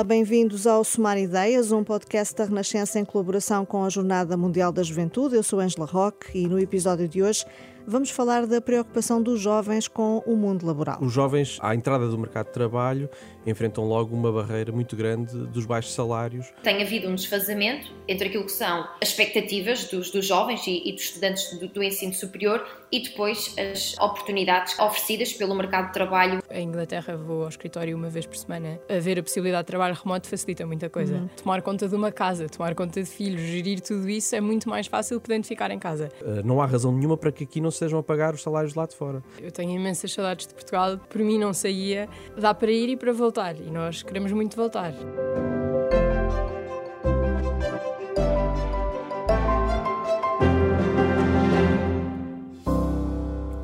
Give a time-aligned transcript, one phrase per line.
[0.00, 4.72] Olá, bem-vindos ao Somar Ideias, um podcast da Renascença em colaboração com a Jornada Mundial
[4.72, 5.36] da Juventude.
[5.36, 7.44] Eu sou Angela Roque e no episódio de hoje
[7.86, 10.98] vamos falar da preocupação dos jovens com o mundo laboral.
[11.02, 13.10] Os jovens, à entrada do mercado de trabalho,
[13.46, 16.46] enfrentam logo uma barreira muito grande dos baixos salários.
[16.62, 20.92] Tem havido um desfazamento entre aquilo que são as expectativas dos, dos jovens e, e,
[20.92, 26.42] dos estudantes do, do ensino superior e depois as oportunidades oferecidas pelo mercado de trabalho.
[26.50, 28.80] Em Inglaterra vou ao escritório uma vez por semana.
[28.88, 31.14] Haver a possibilidade de trabalho remoto facilita muita coisa.
[31.14, 31.28] Uhum.
[31.42, 34.86] Tomar conta de uma casa, tomar conta de filhos, gerir tudo isso é muito mais
[34.86, 36.10] fácil podendo ficar em casa.
[36.20, 38.74] Uh, não há razão nenhuma para que aqui não se estejam a pagar os salários
[38.74, 39.22] lá de fora.
[39.40, 40.98] Eu tenho imensas saudades de Portugal.
[40.98, 42.08] Por mim não saía.
[42.36, 43.56] Dá para ir e para voltar.
[43.56, 44.92] E nós queremos muito voltar.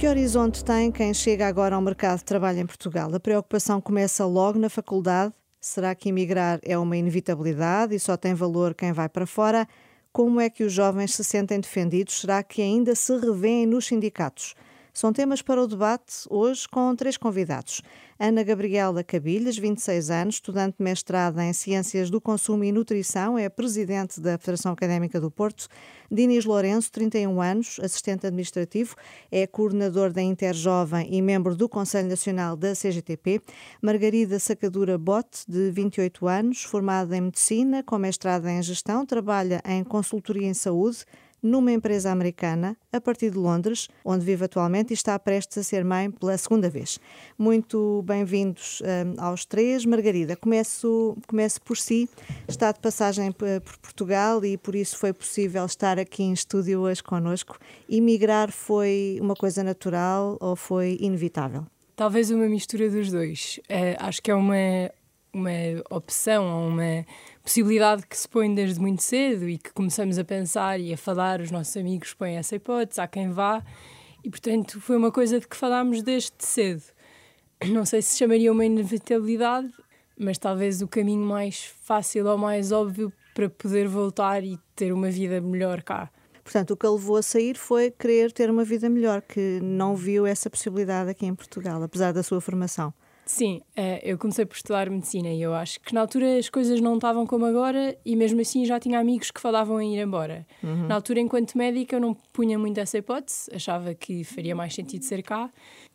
[0.06, 3.12] Que horizonte tem quem chega agora ao mercado de trabalho em Portugal?
[3.12, 5.34] A preocupação começa logo na faculdade?
[5.60, 9.66] Será que emigrar é uma inevitabilidade e só tem valor quem vai para fora?
[10.12, 12.20] Como é que os jovens se sentem defendidos?
[12.20, 14.54] Será que ainda se revêem nos sindicatos?
[14.97, 17.83] São temas para o debate hoje com três convidados.
[18.19, 24.19] Ana Gabriela Cabilhas, 26 anos, estudante mestrada em Ciências do Consumo e Nutrição, é presidente
[24.19, 25.69] da Federação Académica do Porto.
[26.11, 28.97] Dinis Lourenço, 31 anos, assistente administrativo,
[29.30, 33.42] é coordenador da Interjovem e membro do Conselho Nacional da CGTP.
[33.83, 39.84] Margarida Sacadura Bote, de 28 anos, formada em Medicina, com mestrada em Gestão, trabalha em
[39.84, 41.05] consultoria em saúde
[41.47, 45.84] numa empresa americana, a partir de Londres, onde vive atualmente e está prestes a ser
[45.84, 46.98] mãe pela segunda vez.
[47.39, 49.84] Muito bem-vindos um, aos três.
[49.84, 52.08] Margarida, começo, começo por si.
[52.48, 57.02] Está de passagem por Portugal e por isso foi possível estar aqui em estúdio hoje
[57.02, 57.56] connosco.
[57.89, 61.64] Emigrar foi uma coisa natural ou foi inevitável?
[61.95, 63.61] Talvez uma mistura dos dois.
[63.70, 64.90] Uh, acho que é uma,
[65.33, 65.51] uma
[65.90, 67.07] opção, uma
[67.46, 71.40] possibilidade que se põe desde muito cedo e que começamos a pensar e a falar,
[71.40, 73.62] os nossos amigos põem essa hipótese, há quem vá,
[74.24, 76.83] e portanto foi uma coisa de que falámos desde cedo.
[77.68, 79.73] Não sei se chamaria uma inevitabilidade,
[80.18, 85.08] mas talvez o caminho mais fácil ou mais óbvio para poder voltar e ter uma
[85.08, 86.11] vida melhor cá.
[86.42, 89.95] Portanto, o que a levou a sair foi querer ter uma vida melhor, que não
[89.95, 92.92] viu essa possibilidade aqui em Portugal, apesar da sua formação.
[93.29, 96.81] Sim, eh, eu comecei por estudar medicina e eu acho que na altura as coisas
[96.81, 100.47] não estavam como agora e mesmo assim já tinha amigos que falavam em ir embora.
[100.63, 100.87] Uhum.
[100.87, 105.03] Na altura, enquanto médica, eu não punha muito essa hipótese, achava que faria mais sentido
[105.03, 105.51] ser cá.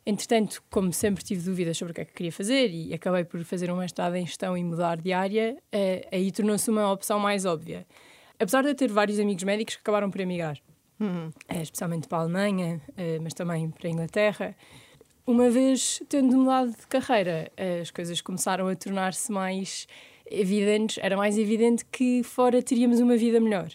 [0.06, 3.42] Entretanto, como sempre tive dúvidas sobre o que é que queria fazer e acabei por
[3.46, 7.46] fazer uma mestrado em gestão e mudar de área, eh, aí tornou-se uma opção mais
[7.46, 7.88] óbvia.
[8.38, 10.58] Apesar de eu ter vários amigos médicos que acabaram por emigrar,
[11.00, 11.32] uhum.
[11.48, 12.82] Eh, especialmente para a Alemanha,
[13.22, 14.56] mas também para a Inglaterra
[15.26, 17.52] uma vez tendo mudado de carreira,
[17.82, 19.88] as coisas começaram a tornar-se mais
[20.30, 23.70] evidentes, era mais evidente que fora teríamos uma vida melhor.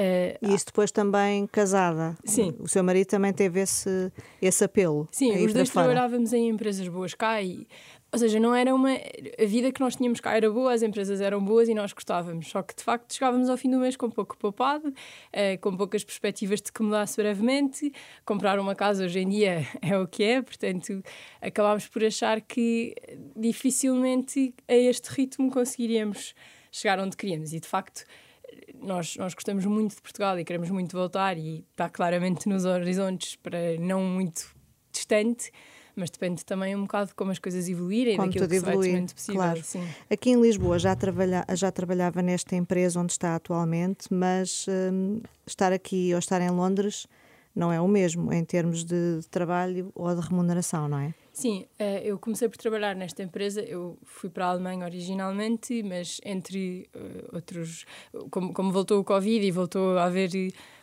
[0.00, 2.16] Uh, e isso depois também casada.
[2.24, 2.54] Sim.
[2.58, 5.06] O seu marido também teve esse, esse apelo.
[5.12, 7.66] Sim, os dois trabalhávamos em empresas boas cá e
[8.12, 8.90] ou seja, não era uma.
[8.90, 12.48] A vida que nós tínhamos cá era boa, as empresas eram boas e nós gostávamos.
[12.48, 14.92] Só que de facto chegávamos ao fim do mês com pouco poupado,
[15.32, 17.92] eh, com poucas perspectivas de que mudasse brevemente.
[18.24, 21.02] Comprar uma casa hoje em dia é o que é, portanto
[21.40, 22.94] acabámos por achar que
[23.36, 26.34] dificilmente a este ritmo conseguiríamos
[26.72, 27.52] chegar onde queríamos.
[27.52, 28.04] E de facto
[28.74, 33.36] nós, nós gostamos muito de Portugal e queremos muito voltar e está claramente nos horizontes
[33.36, 34.52] para não muito
[34.92, 35.52] distante
[36.00, 39.06] mas depende também um bocado de como as coisas evoluírem como daquilo tudo que evolui,
[39.14, 39.40] possível.
[39.40, 39.62] Claro.
[39.62, 39.86] Sim.
[40.10, 45.72] Aqui em Lisboa já, trabalha, já trabalhava nesta empresa onde está atualmente, mas hum, estar
[45.72, 47.06] aqui ou estar em Londres
[47.54, 51.14] não é o mesmo em termos de trabalho ou de remuneração, não é?
[51.40, 53.62] Sim, eh, eu comecei por trabalhar nesta empresa.
[53.62, 57.86] Eu fui para a Alemanha originalmente, mas entre uh, outros,
[58.30, 60.28] como, como, voltou o Covid e voltou a haver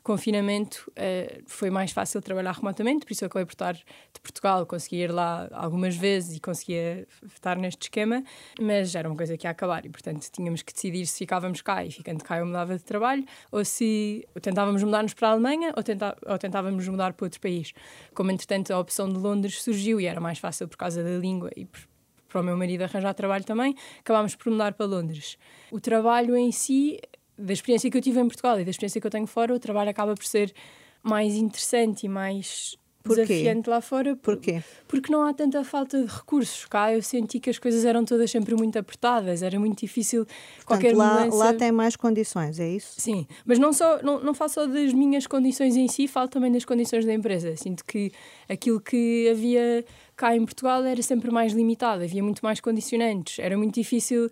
[0.02, 3.06] confinamento, uh, foi mais fácil trabalhar remotamente.
[3.06, 7.06] Por isso eu acabei por estar de Portugal, consegui ir lá algumas vezes e conseguia
[7.36, 8.24] estar neste esquema,
[8.60, 11.86] mas era uma coisa que ia acabar e, portanto, tínhamos que decidir se ficávamos cá
[11.86, 15.84] e ficando cá eu mudava de trabalho ou se tentávamos mudar-nos para a Alemanha ou,
[15.84, 17.74] tenta, ou tentávamos mudar para outro país.
[18.16, 21.50] Como, entretanto, a opção de Londres surgiu e era mais fácil por causa da língua
[21.56, 21.82] e por,
[22.30, 25.38] para o meu marido arranjar trabalho também, acabámos por mudar para Londres.
[25.72, 27.00] O trabalho em si,
[27.38, 29.60] da experiência que eu tive em Portugal e da experiência que eu tenho fora, o
[29.60, 30.54] trabalho acaba por ser
[31.04, 32.78] mais interessante e mais
[33.08, 33.26] Porquê?
[33.26, 34.16] desafiante lá fora.
[34.18, 34.62] Porquê?
[34.88, 36.66] Porque não há tanta falta de recursos.
[36.66, 40.66] Cá eu senti que as coisas eram todas sempre muito apertadas, era muito difícil Portanto,
[40.66, 41.38] qualquer lá, mudança.
[41.38, 43.00] Lá tem mais condições, é isso?
[43.00, 46.52] Sim, mas não, só, não, não falo só das minhas condições em si, falo também
[46.52, 47.56] das condições da empresa.
[47.56, 48.12] Sinto que
[48.50, 49.86] aquilo que havia
[50.18, 54.30] cá em Portugal era sempre mais limitado, havia muito mais condicionantes, era muito difícil,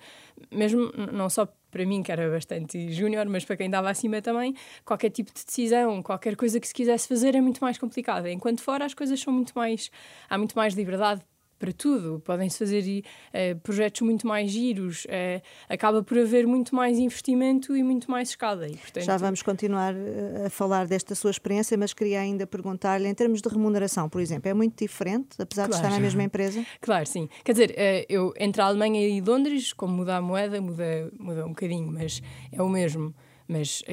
[0.51, 4.55] mesmo não só para mim, que era bastante júnior, mas para quem estava acima também,
[4.85, 8.31] qualquer tipo de decisão, qualquer coisa que se quisesse fazer é muito mais complicada.
[8.31, 9.91] Enquanto fora as coisas são muito mais.
[10.29, 11.21] há muito mais liberdade
[11.57, 12.21] para tudo.
[12.23, 17.83] Podem-se fazer uh, projetos muito mais giros, uh, acaba por haver muito mais investimento e
[17.83, 18.67] muito mais escala.
[18.67, 19.03] E, portanto...
[19.03, 23.41] Já vamos continuar eh, a falar desta sua experiência, mas queria ainda perguntar-lhe, em termos
[23.41, 25.71] de remuneração, por exemplo, é muito diferente, apesar claro.
[25.71, 26.65] de estar na mesma empresa?
[26.81, 27.29] Claro, sim.
[27.43, 31.45] Quer dizer, uh, eu entre a Alemanha e Londres, como muda a moeda, muda, muda
[31.45, 32.21] um bocadinho, mas
[32.51, 33.13] é o mesmo.
[33.47, 33.83] Mas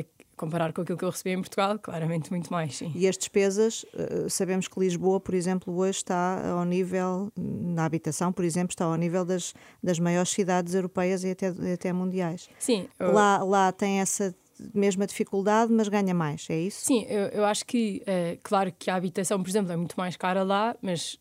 [0.42, 2.90] comparar com aquilo que eu recebi em Portugal, claramente muito mais, sim.
[2.96, 8.32] E as despesas, eh, sabemos que Lisboa, por exemplo, hoje está ao nível, na habitação,
[8.32, 12.50] por exemplo, está ao nível das, das maiores cidades europeias e até, até mundiais.
[12.58, 12.88] Sim.
[12.98, 13.12] Eu...
[13.12, 14.34] Lá, lá tem essa
[14.74, 16.86] mesma dificuldade, mas ganha mais, é isso?
[16.86, 20.16] Sim, eu, eu acho que, é, claro que a habitação, por exemplo, é muito mais
[20.16, 21.20] cara lá, mas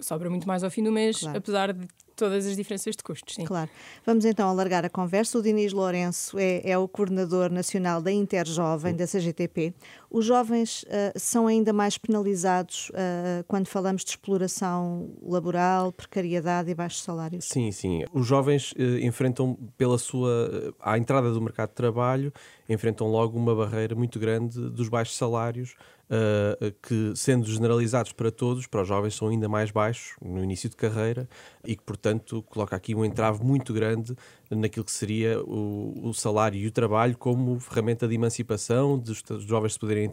[0.00, 1.38] sobra muito mais ao fim do mês, claro.
[1.38, 1.86] apesar de
[2.18, 3.36] todas as diferenças de custos.
[3.36, 3.44] Sim.
[3.44, 3.70] Claro.
[4.04, 5.38] Vamos então alargar a conversa.
[5.38, 9.72] O Dinis Lourenço é, é o coordenador nacional da Interjovem, da CGTP.
[10.10, 10.86] Os jovens uh,
[11.16, 17.44] são ainda mais penalizados uh, quando falamos de exploração laboral, precariedade e baixos salários?
[17.44, 18.04] Sim, sim.
[18.12, 20.74] Os jovens uh, enfrentam, pela sua.
[20.80, 22.32] à entrada do mercado de trabalho,
[22.68, 25.76] enfrentam logo uma barreira muito grande dos baixos salários
[26.10, 30.68] uh, que, sendo generalizados para todos, para os jovens são ainda mais baixos no início
[30.68, 31.28] de carreira
[31.64, 34.16] e que, portanto, coloca aqui um entrave muito grande
[34.50, 39.44] naquilo que seria o, o salário e o trabalho como ferramenta de emancipação, dos, dos
[39.44, 40.10] jovens se poderem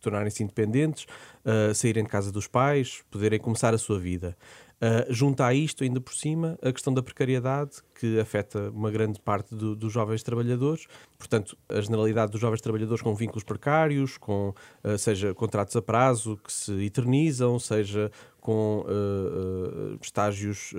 [0.00, 1.06] tornarem-se independentes,
[1.44, 4.36] uh, saírem de casa dos pais, poderem começar a sua vida.
[4.84, 9.18] Uh, junta a isto, ainda por cima, a questão da precariedade, que afeta uma grande
[9.18, 10.86] parte do, dos jovens trabalhadores.
[11.16, 14.52] Portanto, a generalidade dos jovens trabalhadores com vínculos precários, com,
[14.84, 18.10] uh, seja contratos a prazo que se eternizam, seja
[18.42, 20.74] com uh, estágios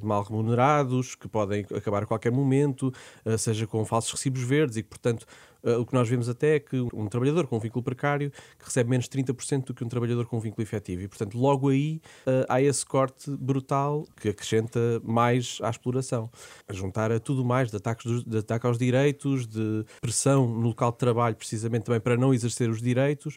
[0.00, 2.92] mal remunerados, que podem acabar a qualquer momento,
[3.36, 5.26] seja com falsos recibos verdes e que, portanto,
[5.62, 8.90] o que nós vemos até é que um trabalhador com um vínculo precário que recebe
[8.90, 11.02] menos 30% do que um trabalhador com um vínculo efetivo.
[11.02, 12.00] E, portanto, logo aí
[12.48, 16.30] há esse corte brutal que acrescenta mais à exploração.
[16.68, 20.92] A juntar a tudo mais de ataques de ataque aos direitos, de pressão no local
[20.92, 23.36] de trabalho, precisamente também para não exercer os direitos,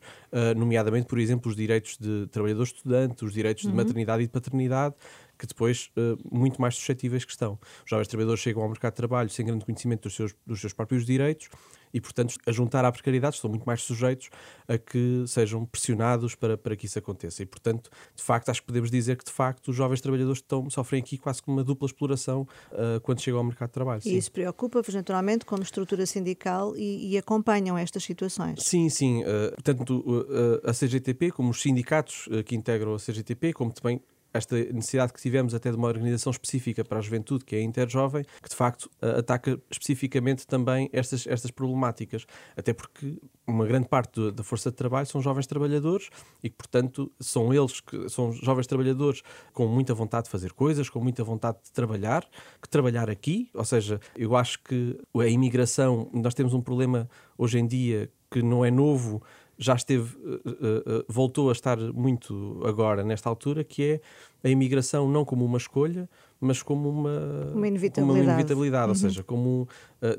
[0.56, 3.76] nomeadamente, por exemplo, os direitos de trabalhador estudante, os direitos de uhum.
[3.76, 4.96] maternidade e de paternidade,
[5.38, 7.58] que depois uh, muito mais suscetíveis que estão.
[7.84, 10.72] Os jovens trabalhadores chegam ao mercado de trabalho sem grande conhecimento dos seus, dos seus
[10.72, 11.50] próprios direitos
[11.94, 14.30] e, portanto, a juntar à precariedade estão muito mais sujeitos
[14.68, 17.44] a que sejam pressionados para, para que isso aconteça.
[17.44, 20.70] E, portanto, de facto, acho que podemos dizer que, de facto, os jovens trabalhadores estão,
[20.70, 24.00] sofrem aqui quase como uma dupla exploração uh, quando chegam ao mercado de trabalho.
[24.00, 24.18] E sim.
[24.18, 28.64] isso preocupa-vos, naturalmente, como estrutura sindical e, e, acompanham estas situações?
[28.64, 29.24] Sim, sim.
[29.24, 34.02] Uh, tanto uh, a CGTP, como os sindicatos que integram a CGTP, como também
[34.34, 37.62] esta necessidade que tivemos até de uma organização específica para a juventude, que é a
[37.62, 42.26] Interjovem, que de facto ataca especificamente também estas, estas problemáticas.
[42.56, 46.10] Até porque uma grande parte da força de trabalho são jovens trabalhadores
[46.44, 49.22] e portanto, são eles que são jovens trabalhadores
[49.54, 52.28] com muita vontade de fazer coisas, com muita vontade de trabalhar,
[52.62, 53.50] que trabalhar aqui.
[53.54, 58.42] Ou seja, eu acho que a imigração, nós temos um problema hoje em dia que
[58.42, 59.22] não é novo,
[59.62, 64.02] já esteve, uh, uh, voltou a estar muito agora, nesta altura, que é
[64.44, 68.26] a imigração não como uma escolha, mas como uma, uma inevitabilidade.
[68.26, 68.86] Uma inevitabilidade.
[68.86, 68.90] Uhum.
[68.90, 69.68] Ou seja, como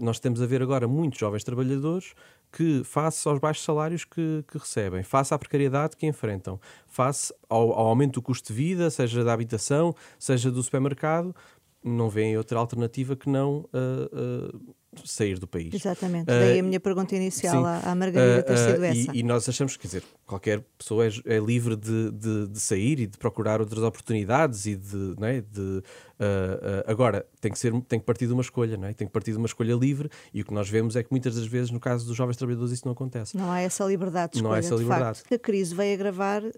[0.01, 2.15] nós temos a ver agora muitos jovens trabalhadores
[2.53, 7.73] que, face aos baixos salários que, que recebem, face à precariedade que enfrentam, face ao,
[7.73, 11.35] ao aumento do custo de vida, seja da habitação, seja do supermercado,
[11.83, 13.69] não veem outra alternativa que não
[15.05, 15.73] sair do país.
[15.73, 19.13] Exatamente, daí a minha pergunta inicial à, à Margarida ter sido essa.
[19.13, 23.01] E, e, nós achamos, quer dizer, qualquer pessoa é, é livre de, de, de, sair
[23.01, 25.83] e de procurar outras oportunidades e de, não é, de
[26.87, 28.93] agora, tem que, ser, tem que partir de uma escolha, não é?
[28.93, 31.35] tem que partir de uma escolha livre e o que nós vemos é que muitas
[31.35, 33.37] das vezes, no caso dos jovens trabalhadores, isso não acontece.
[33.37, 35.19] Não há essa liberdade de escolha, não há essa liberdade.
[35.19, 35.35] Facto.
[35.35, 36.53] A crise veio agravar uh,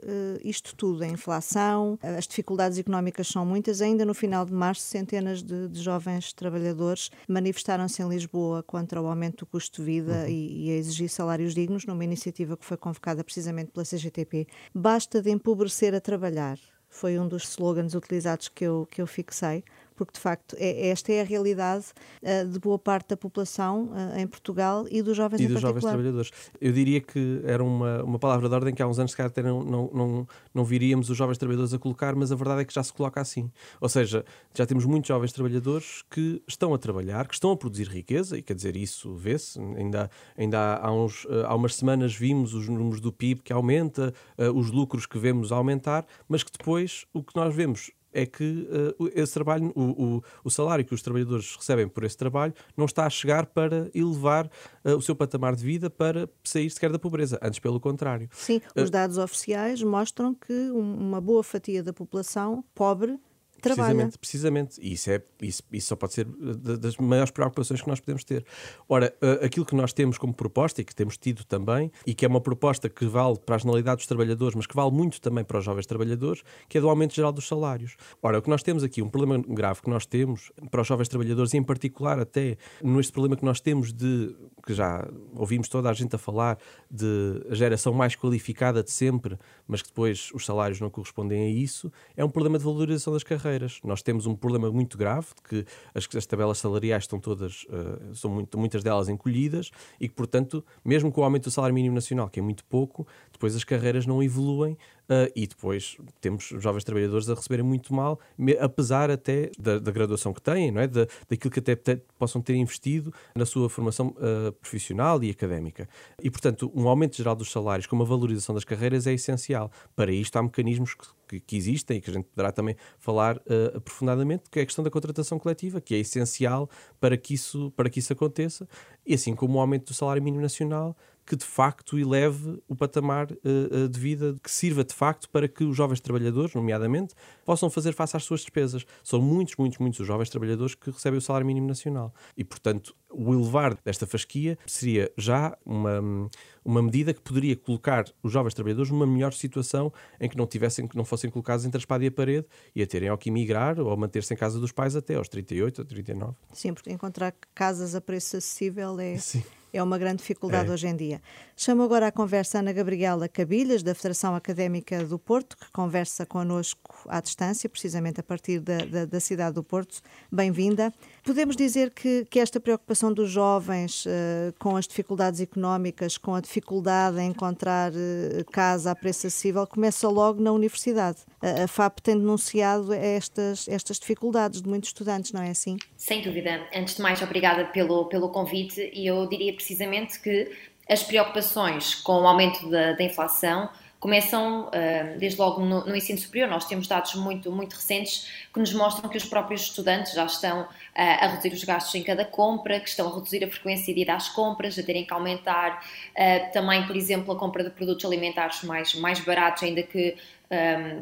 [0.44, 3.80] isto tudo, a inflação, as dificuldades económicas são muitas.
[3.80, 8.23] Ainda no final de março, centenas de, de jovens trabalhadores manifestaram-se em Lisboa
[8.66, 10.28] contra o aumento do custo de vida uhum.
[10.28, 14.46] e, e a exigir salários dignos, numa iniciativa que foi convocada precisamente pela CGTP.
[14.74, 16.58] Basta de empobrecer a trabalhar
[16.94, 19.64] foi um dos slogans utilizados que eu, que eu fixei.
[19.94, 21.86] Porque de facto é, esta é a realidade
[22.22, 25.60] uh, de boa parte da população uh, em Portugal e dos jovens e em dos
[25.60, 25.80] particular.
[25.80, 26.30] jovens trabalhadores.
[26.60, 29.32] Eu diria que era uma, uma palavra de ordem que há uns anos se calhar
[29.42, 32.74] não, não, não, não viríamos os jovens trabalhadores a colocar, mas a verdade é que
[32.74, 33.50] já se coloca assim.
[33.80, 34.24] Ou seja,
[34.54, 38.42] já temos muitos jovens trabalhadores que estão a trabalhar, que estão a produzir riqueza, e
[38.42, 39.58] quer dizer, isso vê-se.
[39.60, 44.12] Ainda, ainda há, uns, eh, há umas semanas vimos os números do PIB que aumenta,
[44.54, 48.68] os lucros que vemos aumentar, mas que depois o que nós vemos é que
[48.98, 52.86] uh, esse trabalho, o, o, o, salário que os trabalhadores recebem por esse trabalho não
[52.86, 54.46] está a chegar para elevar
[54.84, 58.28] uh, o seu patamar de vida para sair sequer da pobreza, antes pelo contrário.
[58.32, 63.18] Sim, os dados oficiais mostram que uma boa fatia da população pobre
[63.64, 63.94] trabalha.
[63.94, 64.80] Precisamente, precisamente.
[64.80, 68.44] E isso, é, isso, isso só pode ser das maiores preocupações que nós podemos ter.
[68.88, 72.28] Ora, aquilo que nós temos como proposta e que temos tido também, e que é
[72.28, 75.58] uma proposta que vale para a generalidade dos trabalhadores, mas que vale muito também para
[75.58, 77.96] os jovens trabalhadores, que é do aumento geral dos salários.
[78.22, 81.08] Ora, o que nós temos aqui, um problema grave que nós temos para os jovens
[81.08, 84.34] trabalhadores, e em particular até neste problema que nós temos de,
[84.66, 86.58] que já ouvimos toda a gente a falar,
[86.90, 91.48] de a geração mais qualificada de sempre, mas que depois os salários não correspondem a
[91.48, 93.80] isso, é um problema de valorização das carreiras carreiras.
[93.84, 98.14] Nós temos um problema muito grave, de que as, as tabelas salariais estão todas, uh,
[98.14, 99.70] são muito, muitas delas encolhidas
[100.00, 103.06] e que, portanto, mesmo com o aumento do salário mínimo nacional, que é muito pouco,
[103.32, 108.18] depois as carreiras não evoluem Uh, e depois temos jovens trabalhadores a receberem muito mal,
[108.58, 110.86] apesar até da, da graduação que têm, não é?
[110.86, 111.76] Da, daquilo que até,
[112.18, 115.86] possam ter investido na sua formação uh, profissional e académica.
[116.22, 119.70] E, portanto, um aumento geral dos salários com uma valorização das carreiras é essencial.
[119.94, 123.36] Para isto há mecanismos que, que, que existem e que a gente poderá também falar
[123.36, 127.70] uh, aprofundadamente, que é a questão da contratação coletiva, que é essencial para que isso,
[127.76, 128.66] para que isso aconteça,
[129.06, 130.96] e assim como o aumento do salário mínimo nacional
[131.26, 135.64] que de facto eleve o patamar uh, de vida, que sirva de facto para que
[135.64, 137.14] os jovens trabalhadores, nomeadamente,
[137.44, 138.84] possam fazer face às suas despesas.
[139.02, 142.12] São muitos, muitos, muitos os jovens trabalhadores que recebem o salário mínimo nacional.
[142.36, 146.28] E, portanto, o elevar desta fasquia seria já uma,
[146.64, 150.86] uma medida que poderia colocar os jovens trabalhadores numa melhor situação em que não tivessem,
[150.86, 153.30] que não fossem colocados entre a espada e a parede e a terem ao que
[153.30, 156.34] emigrar ou manter-se em casa dos pais até aos 38 ou 39.
[156.52, 159.16] Sim, porque encontrar casas a preço acessível é.
[159.16, 159.42] Sim
[159.74, 160.72] é uma grande dificuldade é.
[160.72, 161.20] hoje em dia.
[161.56, 166.94] Chamo agora à conversa Ana Gabriela Cabilhas, da Federação Académica do Porto, que conversa connosco
[167.08, 170.00] à distância, precisamente a partir da, da, da cidade do Porto.
[170.30, 170.92] Bem-vinda.
[171.24, 176.40] Podemos dizer que, que, esta preocupação dos jovens uh, com as dificuldades económicas, com a
[176.40, 181.20] dificuldade em encontrar uh, casa a preço acessível, começa logo na universidade.
[181.40, 185.78] A, a FAP tem denunciado estas, estas dificuldades de muitos estudantes, não é assim?
[185.96, 186.68] Sem dúvida.
[186.76, 190.50] Antes de mais, obrigada pelo, pelo convite e eu diria precisamente que
[190.86, 193.70] as preocupações com o aumento da, da inflação
[194.04, 196.46] começam uh, desde logo no, no, ensino superior.
[196.46, 200.60] Nós temos dados muito, muito recentes que nos mostram que os próprios estudantes já estão
[200.60, 204.00] uh, a reduzir os gastos em cada compra, que estão a reduzir a frequência de
[204.02, 208.04] ir às compras, a terem que aumentar uh, também, por exemplo, a compra de produtos
[208.04, 210.14] alimentares mais, mais baratos, ainda que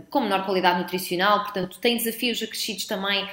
[0.09, 1.43] com menor qualidade nutricional.
[1.43, 3.29] Portanto, têm desafios acrescidos também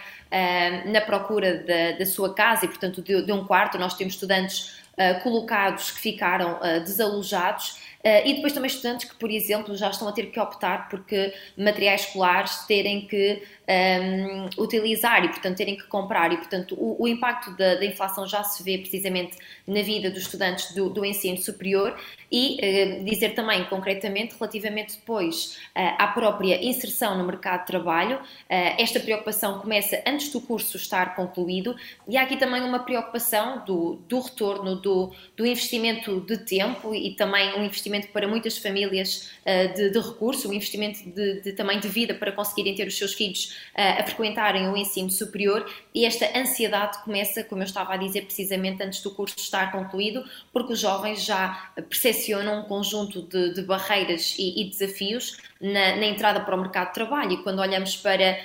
[0.87, 3.77] na procura da, da, sua casa e, portanto, de, de um quarto.
[3.77, 4.81] Nós temos estudantes
[5.23, 10.27] colocados que ficaram desalojados e depois também estudantes que, por exemplo, já estão a ter
[10.27, 16.31] que optar porque materiais escolares terem que um, ehm, utilizar e, portanto, terem que comprar.
[16.31, 19.37] E, portanto, o, o impacto da, da, inflação já se vê precisamente
[19.67, 21.97] na vida dos estudantes do, do ensino superior
[22.31, 28.17] e uh, dizer também concretamente relativamente depois uh, à própria inserção no mercado de trabalho.
[28.17, 31.75] Uh, esta preocupação começa antes do curso estar concluído
[32.07, 37.15] e há aqui também uma preocupação do, do retorno do, do investimento de tempo e
[37.15, 39.29] também um investimento para muitas famílias
[39.75, 43.13] de, de recurso, um investimento de, de, também de vida para conseguirem ter os seus
[43.13, 48.23] filhos a frequentarem o ensino superior e esta ansiedade começa, como eu estava a dizer,
[48.23, 53.53] precisamente antes do curso estar concluído, porque os jovens já percebem percepcionam um conjunto de,
[53.53, 57.31] de barreiras e, e desafios na, na, entrada para o mercado de trabalho.
[57.31, 58.37] E quando olhamos para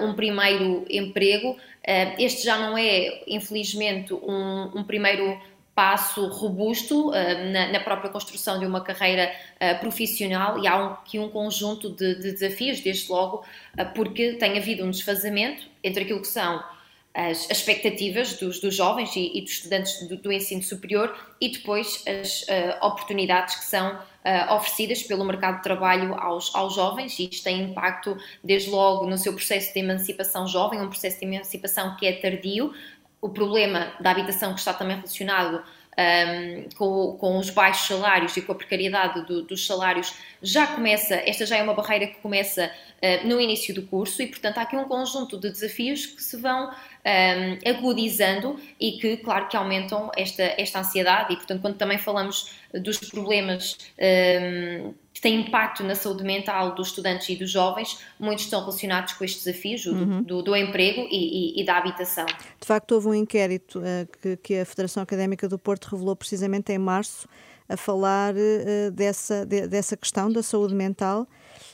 [0.00, 1.58] uh, um primeiro emprego, uh,
[2.18, 5.38] este já não é, infelizmente, um, um primeiro
[5.74, 7.12] passo robusto uh,
[7.52, 11.90] na, na, própria construção de uma carreira uh, profissional e há um, aqui um conjunto
[11.90, 13.38] de, de desafios, desde logo,
[13.78, 16.62] uh, porque tem havido um desfazamento entre aquilo que são
[17.14, 21.48] as, as expectativas dos, dos jovens e, e, dos estudantes do, do, ensino superior e
[21.48, 27.16] depois as uh, oportunidades que são uh, oferecidas pelo mercado de trabalho aos, aos jovens.
[27.20, 31.26] E isto tem impacto desde logo no seu processo de emancipação jovem, um processo de
[31.26, 32.74] emancipação que é tardio,
[33.20, 35.62] o problema da habitação que está também relacionado
[35.98, 41.14] um, com, com, os baixos salários e com a precariedade do, dos salários, já começa,
[41.14, 44.62] esta já é uma barreira que começa uh, no início do curso e, portanto, há
[44.62, 50.10] aqui um conjunto de desafios que se vão um, agudizando e que, claro, que aumentam
[50.16, 56.22] esta, esta ansiedade e, portanto, quando também falamos dos problemas um, têm impacto na saúde
[56.22, 60.22] mental dos estudantes e dos jovens, muitos estão relacionados com estes desafios uhum.
[60.22, 62.26] do, do, emprego e, e, e, da habitação.
[62.26, 66.70] De facto, houve um inquérito uh, que, que, a Federação Académica do Porto revelou precisamente
[66.72, 67.26] em março
[67.66, 71.26] a falar uh, dessa, de, dessa questão da saúde mental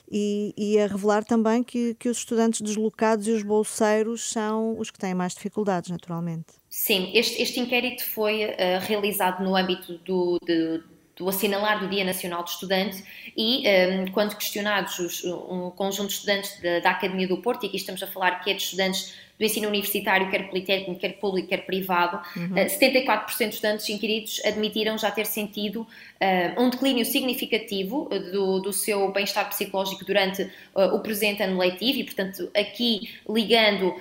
[0.08, 4.92] e, e, a revelar também que, que os estudantes deslocados e os bolseiros são os
[4.92, 6.52] que têm mais dificuldades, naturalmente.
[6.68, 10.84] Sim, este, este inquérito foi uh, realizado no âmbito do, de,
[11.20, 13.04] do assinalar do Dia Nacional do Estudante
[13.36, 17.64] e um, ehm, quando questionados os, um conjunto de estudantes da, da, Academia do Porto,
[17.64, 21.14] e aqui estamos a falar que é de estudantes do ensino universitário, quer politécnico, quer
[21.14, 22.56] público, quer privado, uhum.
[22.56, 29.10] 74% dos estudantes inquiridos admitiram já ter sentido uh, um declínio significativo do, do seu
[29.10, 33.94] bem-estar psicológico durante o presente ano letivo e, portanto, aqui ligando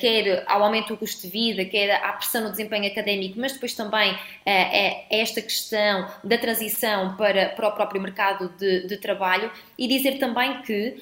[0.00, 3.74] quer ao aumento do custo de vida, quer à pressão no desempenho académico, mas depois
[3.74, 9.86] também é esta questão da transição para, para o próprio mercado de, de trabalho e
[9.86, 10.96] dizer também que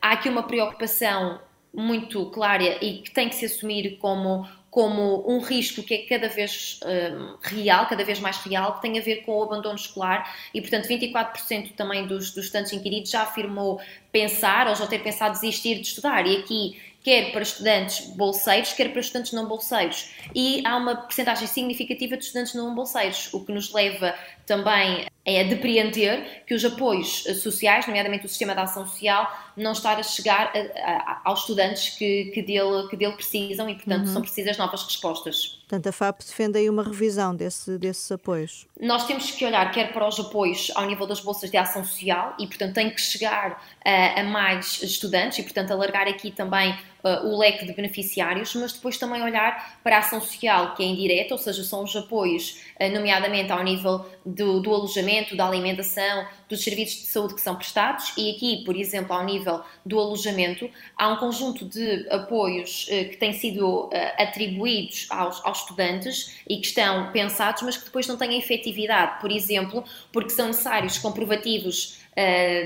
[0.00, 1.40] há aqui uma preocupação
[1.76, 6.28] muito clara e que tem que se assumir como, como um risco que é cada
[6.28, 10.34] vez um, real, cada vez mais real, que tem a ver com o abandono escolar
[10.54, 13.78] e, portanto, 24% também dos, dos estudantes inquiridos já afirmou
[14.10, 16.26] pensar ou já ter pensado desistir de estudar.
[16.26, 20.10] E aqui quer para estudantes bolseiros, quer para estudantes não bolseiros.
[20.34, 24.14] E há uma percentagem significativa de estudantes não bolseiros, o que nos leva
[24.44, 29.94] também a depreender que os apoios sociais, nomeadamente o sistema de ação social, não está
[29.94, 34.12] a chegar a, a, aos estudantes que, que, dele, que dele precisam e, portanto, uhum.
[34.12, 35.58] são precisas novas respostas.
[35.68, 38.66] Portanto, a FAP defende aí uma revisão desse, desses apoios.
[38.80, 42.36] Nós temos que olhar quer para os apoios ao nível das bolsas de ação social
[42.38, 47.26] e, portanto, tem que chegar a, a mais estudantes e, portanto, alargar aqui também uh,
[47.26, 51.34] o leque de beneficiários, mas depois também olhar para a ação social que é indireta,
[51.34, 56.62] ou seja, são os apoios, uh, nomeadamente ao nível do, do alojamento, da alimentação, dos
[56.62, 58.12] serviços de saúde que são prestados.
[58.16, 63.16] E aqui, por exemplo, ao nível do alojamento, há um conjunto de apoios uh, que
[63.16, 68.38] têm sido atribuídos aos, aos estudantes e que estão pensados, mas que depois não têm
[68.38, 72.05] efetividade, por exemplo, porque são necessários comprovativos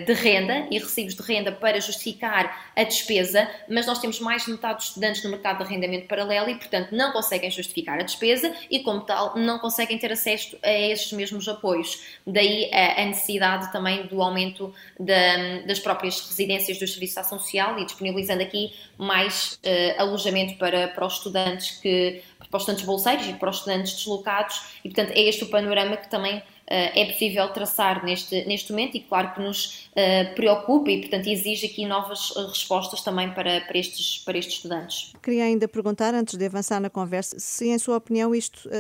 [0.07, 4.53] de renda e recibos de renda para justificar a despesa, mas nós temos mais de
[4.53, 8.55] metade dos estudantes no mercado de arrendamento paralelo e, portanto, não conseguem justificar a despesa
[8.71, 12.01] e, como tal, não conseguem ter acesso a esses mesmos apoios.
[12.25, 17.79] Daí a, necessidade também do aumento da, das próprias residências do Serviço de Ação Social
[17.79, 23.27] e disponibilizando aqui mais uh, alojamento para, para os estudantes que para os estudantes bolseiros
[23.29, 27.05] e para os estudantes deslocados e portanto é este o panorama que também eh, é
[27.07, 31.85] possível traçar neste, neste momento e claro que nos uh, preocupa e, portanto, exige aqui
[31.85, 35.13] novas eh, respostas também para, para, estes, para estes estudantes.
[35.21, 38.71] Queria ainda perguntar, antes de avançar na conversa, se, em sua opinião, isto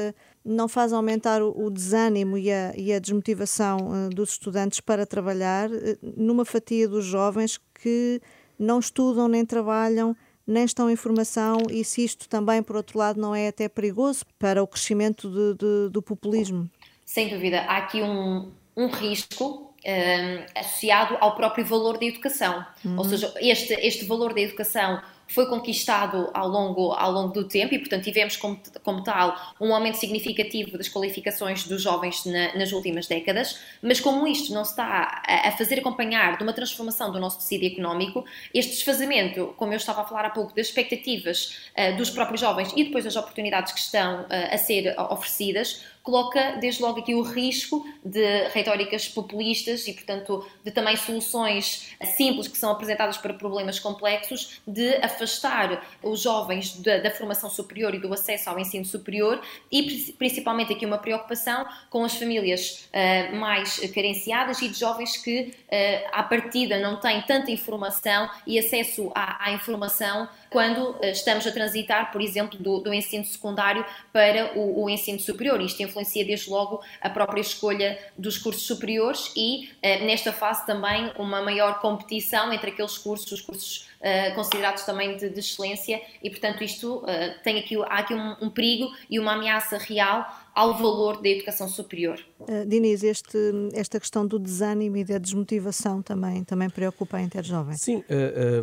[0.44, 5.68] não faz aumentar o, desânimo e a, e a desmotivação dos estudantes para trabalhar
[6.16, 8.20] numa fatia dos jovens que
[8.58, 10.16] não estudam nem trabalham
[10.50, 14.24] nem estão em formação e se isto também, por outro lado, não é até perigoso
[14.38, 16.68] para o crescimento de, de, do populismo?
[17.10, 22.64] Sem dúvida, há aqui um, um risco um, associado ao próprio valor da educação.
[22.84, 22.98] Uhum.
[22.98, 27.74] Ou seja, este, este valor da educação foi conquistado ao longo, ao longo do tempo
[27.74, 32.72] e, portanto, tivemos como, como tal um aumento significativo das qualificações dos jovens na, nas
[32.72, 37.12] últimas décadas, mas como isto não se está a, a, fazer acompanhar de uma transformação
[37.12, 41.60] do nosso tecido económico, este desfazamento, como eu estava a falar há pouco, das expectativas
[41.76, 46.56] uh, dos próprios jovens e depois das oportunidades que estão uh, a ser oferecidas, coloca
[46.60, 52.56] desde logo aqui o risco de retóricas populistas e, portanto, de também soluções simples que
[52.56, 58.12] são apresentadas para problemas complexos, de afastar os jovens da, da formação superior e do
[58.12, 64.60] acesso ao ensino superior e principalmente aqui uma preocupação com as famílias uh, mais carenciadas
[64.62, 69.52] e de jovens que, uh, à partida, não têm tanta informação e acesso à, à
[69.52, 74.90] informação quando uh, estamos a transitar, por exemplo, do, do ensino secundário para o, o
[74.90, 75.60] ensino superior.
[75.60, 81.12] Isto influencia desde logo a própria escolha dos cursos superiores e, uh, nesta fase, também
[81.16, 86.30] uma maior competição entre aqueles cursos, os cursos Uh, considerados também de, de, excelência e
[86.30, 87.04] portanto isto
[87.44, 90.26] tem aqui há aqui um, um, perigo e uma ameaça real
[90.60, 92.20] ao valor da educação superior.
[92.40, 93.38] Uh, Diniz, este,
[93.72, 97.76] esta questão do desânimo e da desmotivação também também preocupa a interjovem.
[97.76, 98.04] Sim,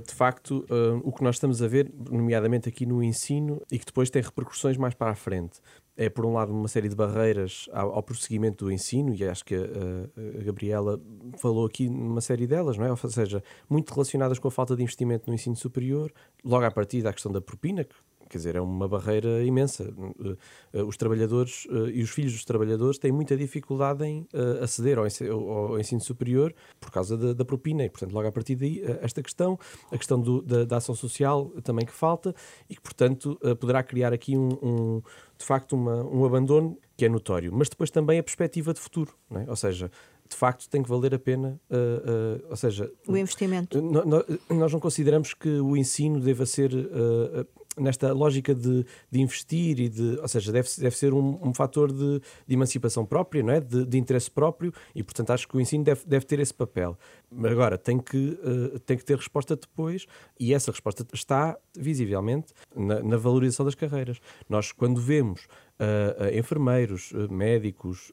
[0.06, 0.66] de facto
[1.04, 4.78] o que nós estamos a ver, nomeadamente aqui no ensino e que depois tem repercussões
[4.78, 5.60] mais para a frente
[5.98, 9.44] é, por um lado, uma série de barreiras ao, ao prosseguimento do ensino, e acho
[9.44, 11.02] que a, a, Gabriela
[11.38, 12.92] falou aqui numa série delas, não é?
[12.92, 16.14] Ou seja, muito relacionadas com a falta de investimento no ensino superior,
[16.46, 17.96] logo à partida a questão da propina, que
[18.30, 19.84] quer dizer, é uma barreira imensa.
[19.84, 20.38] Eh,
[20.74, 24.28] eh, os trabalhadores eh, e os filhos dos trabalhadores têm muita dificuldade em
[24.62, 28.82] aceder ao ensino superior por causa da, da propina e, portanto, logo a partir daí,
[29.02, 29.58] esta questão,
[29.92, 32.36] a questão do, da, da, ação social também que falta
[32.70, 35.02] e que, portanto, poderá criar aqui um, um
[35.38, 39.14] de facto uma, um abandono que é notório, mas depois também a perspectiva de futuro,
[39.32, 39.50] é?
[39.50, 39.92] ou seja,
[40.28, 43.82] de facto tem que valer a pena, uh, uh, ou seja, o investimento.
[43.82, 49.90] nós não consideramos que o ensino deva ser uh, nesta lógica de, de, investir e
[49.90, 53.60] de, ou seja, deve, deve ser um, um fator de, de, emancipação própria, não é?
[53.60, 56.98] De, de, interesse próprio e, portanto, acho que o ensino deve, deve ter esse papel.
[57.44, 60.06] Agora, tem que, uh, tem que ter resposta depois
[60.40, 64.20] e essa resposta está, visivelmente, na, na valorização das carreiras.
[64.50, 68.12] Nós, quando vemos uh, uh, enfermeiros, médicos,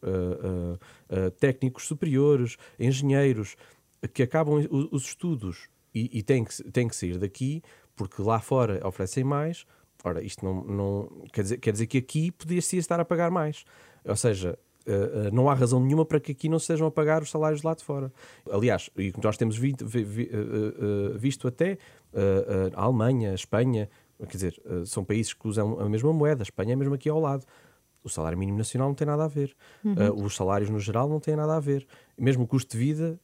[1.39, 3.57] técnicos superiores, engenheiros,
[4.13, 7.63] que acabam os estudos e, e têm, que, têm que sair daqui
[7.97, 9.67] porque lá fora oferecem mais.
[10.03, 13.65] Ora, isto não, não quer, dizer, quer dizer que aqui podia-se estar a pagar mais.
[14.05, 17.23] Ou seja, Uh, uh, não há razão nenhuma para que aqui não sejam a pagar
[17.23, 18.13] os salários lá de fora.
[18.51, 21.79] Aliás, e nós temos vi, vi, vi, uh, visto até
[22.77, 23.89] a Alemanha, a Espanha,
[24.21, 27.19] quer dizer, são países que usam a mesma moeda, a Espanha é mesmo aqui ao
[27.19, 27.45] lado.
[28.05, 29.57] O salário mínimo nacional não tem nada a ver.
[29.83, 30.25] Uhum.
[30.25, 31.87] os salários no geral não têm nada a ver.
[32.17, 33.19] Mesmo o custo de vida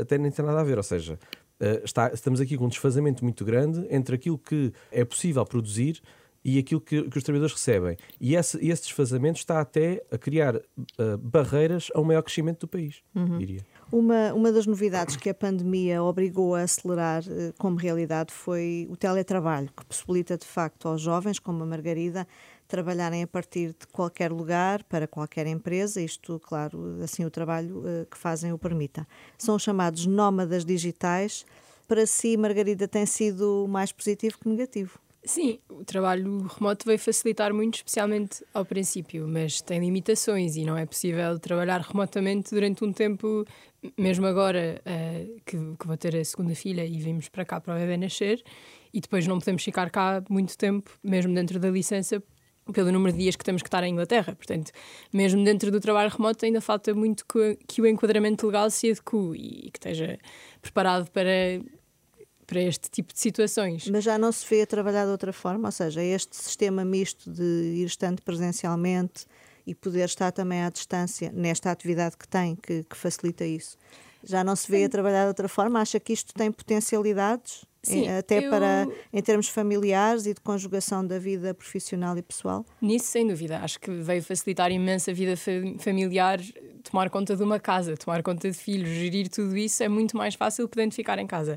[0.00, 0.78] até nem tem nada a ver.
[0.78, 1.18] Ou seja,
[1.84, 6.02] está, estamos aqui com um desfazamento muito grande entre aquilo que é possível produzir
[6.44, 7.96] e aquilo que, que os trabalhadores recebem.
[8.20, 13.02] E esse, esse, desfazamento está até a criar uh, barreiras ao maior crescimento do país,
[13.14, 13.38] uhum.
[13.38, 13.64] diria.
[13.90, 18.96] Uma, uma das novidades que a pandemia obrigou a acelerar uh, como realidade foi o
[18.96, 22.26] teletrabalho, que possibilita de facto aos jovens, como a Margarida,
[22.72, 28.06] trabalharem a partir de qualquer lugar, para qualquer empresa, isto, claro, assim o trabalho uh,
[28.10, 29.06] que fazem o permita.
[29.36, 31.44] São chamados nómadas digitais.
[31.86, 34.98] Para si, Margarida, tem sido mais positivo que negativo?
[35.22, 40.74] Sim, o trabalho remoto veio facilitar muito, especialmente ao princípio, mas tem limitações e não
[40.74, 43.44] é possível trabalhar remotamente durante um tempo,
[43.98, 47.76] mesmo agora uh, que, que, vou ter a segunda filha e vimos para cá para
[47.76, 48.42] o bebê nascer,
[48.94, 52.22] e depois não podemos ficar cá muito tempo, mesmo dentro da licença,
[52.72, 54.34] pelo número de dias que temos que estar em Inglaterra.
[54.34, 54.70] Portanto,
[55.12, 59.16] mesmo dentro do trabalho remoto, ainda falta muito que, que o enquadramento legal se adeque
[59.34, 60.18] e que esteja
[60.60, 61.60] preparado para,
[62.46, 63.88] para este tipo de situações.
[63.88, 65.68] Mas já não se vê a trabalhar de outra forma?
[65.68, 69.26] Ou seja, este sistema misto de ir estando presencialmente
[69.66, 73.76] e poder estar também à distância nesta atividade que tem, que, que facilita isso.
[74.24, 75.80] Já não se vê a trabalhar de outra forma?
[75.80, 77.64] Acha que isto tem potencialidades?
[77.84, 78.48] Sim, até eu...
[78.50, 82.64] para em termos familiares e de conjugação da vida profissional e pessoal?
[82.80, 83.58] Nisso, sem dúvida.
[83.58, 85.34] Acho que veio facilitar imenso a vida
[85.80, 86.38] familiar,
[86.84, 90.34] tomar conta de uma casa, tomar conta de filhos, gerir tudo isso é muito mais
[90.34, 91.56] fácil podendo ficar em casa.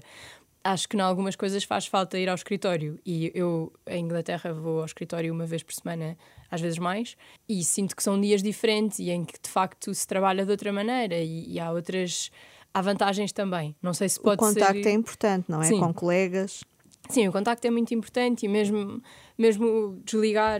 [0.64, 4.80] Acho que em algumas coisas faz falta ir ao escritório e eu em Inglaterra vou
[4.80, 6.18] ao escritório uma vez por semana,
[6.50, 7.16] às vezes mais,
[7.48, 10.74] e sinto que são dias diferentes e em que de facto se trabalha de outra
[10.74, 12.32] maneira e, e há outras
[12.76, 13.74] há vantagens também.
[13.82, 14.52] Não sei se pode ser...
[14.52, 14.90] O contacto ser...
[14.90, 15.66] é importante, não é?
[15.66, 15.80] Sim.
[15.80, 16.66] Com colegas.
[17.10, 19.02] Sim, o contacto é muito importante e mesmo,
[19.38, 20.60] mesmo desligar,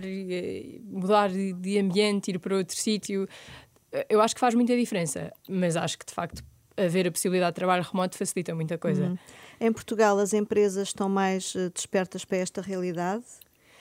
[0.86, 3.28] mudar de ambiente, ir para outro sítio,
[4.08, 5.34] eu acho que faz muita diferença.
[5.50, 6.42] Mas acho que, de facto,
[6.78, 9.08] haver a possibilidade de trabalho remoto facilita muita coisa.
[9.08, 9.18] Uhum.
[9.60, 13.26] Em Portugal, as empresas estão mais eh, despertas para esta realidade?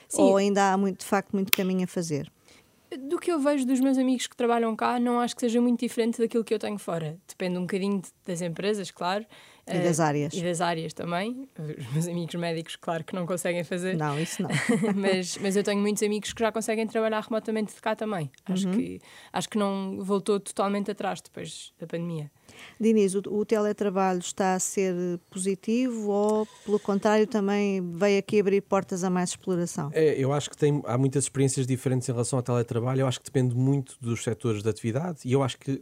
[0.09, 0.23] Sim.
[0.23, 2.29] Ou ainda há, muito, de facto, muito caminho a fazer?
[2.97, 5.79] Do que eu vejo dos meus amigos que trabalham cá, não acho que seja muito
[5.79, 7.17] diferente daquilo que eu tenho fora.
[7.27, 9.25] Depende um bocadinho das empresas, claro.
[9.67, 10.33] E das áreas.
[10.33, 11.49] Uh, e das áreas também.
[11.57, 13.97] Os meus amigos médicos, claro que não conseguem fazer.
[13.97, 14.49] Não, isso não.
[14.95, 18.31] mas, mas eu tenho muitos amigos que já conseguem trabalhar remotamente de cá também.
[18.45, 18.73] Acho, uhum.
[18.75, 19.01] que,
[19.33, 22.29] acho que não voltou totalmente atrás depois da pandemia.
[22.79, 24.93] Diniz, o, o, teletrabalho está a ser
[25.29, 29.89] positivo ou, pelo contrário, também veio aqui abrir portas a mais exploração?
[29.93, 33.01] É, eu acho que tem, há muitas experiências diferentes em relação ao teletrabalho.
[33.01, 35.81] Eu acho que depende muito dos setores de atividade e eu acho que eh,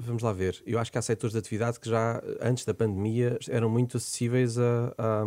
[0.00, 0.62] vamos lá ver.
[0.66, 4.58] Eu acho que há setores de atividade que já antes da pandemia eram muito acessíveis
[4.58, 5.22] a, a,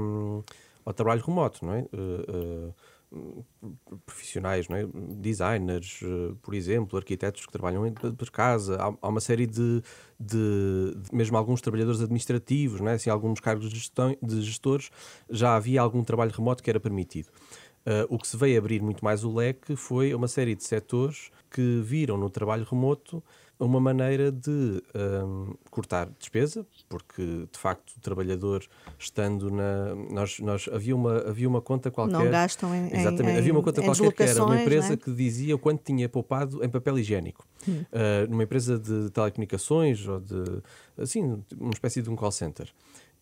[0.86, 1.82] ao trabalho remoto, não é?
[1.94, 2.76] Uh, uh,
[4.06, 4.88] profissionais, não é?
[5.18, 6.00] designers,
[6.42, 9.82] por exemplo, arquitetos que trabalham por casa, há, há uma série de,
[10.18, 12.94] de, de, mesmo alguns trabalhadores administrativos, não é?
[12.94, 14.90] assim, alguns cargos de, gestão, de gestores,
[15.30, 17.28] já havia algum trabalho remoto que era permitido.
[17.86, 21.32] Uh, o que se veio abrir muito mais o leque foi uma série de setores
[21.50, 23.22] que viram no trabalho remoto
[23.65, 28.65] uma maneira de um, cortar despesa, porque de facto o trabalhador
[28.97, 29.95] estando na.
[30.10, 32.13] Nós, nós, havia, uma, havia uma conta qualquer.
[32.13, 32.88] Não gastam em.
[32.88, 34.97] Exatamente, em, havia uma conta qualquer que era uma empresa é?
[34.97, 37.45] que dizia quanto tinha poupado em papel higiênico.
[37.67, 37.84] Hum.
[37.91, 40.43] Uh, numa empresa de telecomunicações ou de.
[40.97, 42.74] Assim, uma espécie de um call center.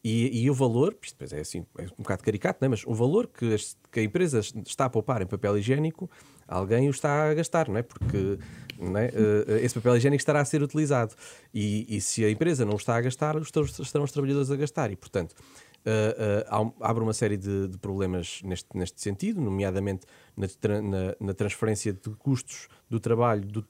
[0.01, 2.69] E, e, o valor, isto depois é assim, é um bocado caricato, não é?
[2.69, 3.53] mas o valor que,
[3.91, 6.09] que a empresa está a poupar em papel higiênico,
[6.49, 7.83] alguém o está a gastar, não é?
[7.83, 8.37] Porque
[8.79, 9.07] não é?
[9.07, 11.13] Uh, esse papel higiênico estará a ser utilizado.
[11.53, 14.91] E, e, se a empresa não o está a gastar, estarão os trabalhadores a gastar.
[14.91, 20.47] E, portanto, uh, uh, abre uma série de, de, problemas neste, neste sentido, nomeadamente na,
[20.81, 23.65] na, na transferência de custos do trabalho do,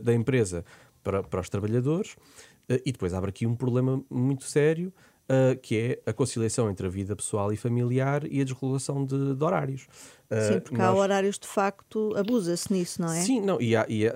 [0.00, 0.64] da empresa
[1.02, 2.16] para, para os trabalhadores.
[2.68, 4.92] e depois abre aqui um problema muito sério
[5.30, 9.34] uh, que é a conciliação entre a vida pessoal e familiar e a desregulação de,
[9.34, 9.86] de horários.
[10.30, 10.86] Uh, Sim, porque nós...
[10.86, 13.20] há horários de facto, abusa-se nisso, não é?
[13.20, 14.12] Sim, não, e, há, e há,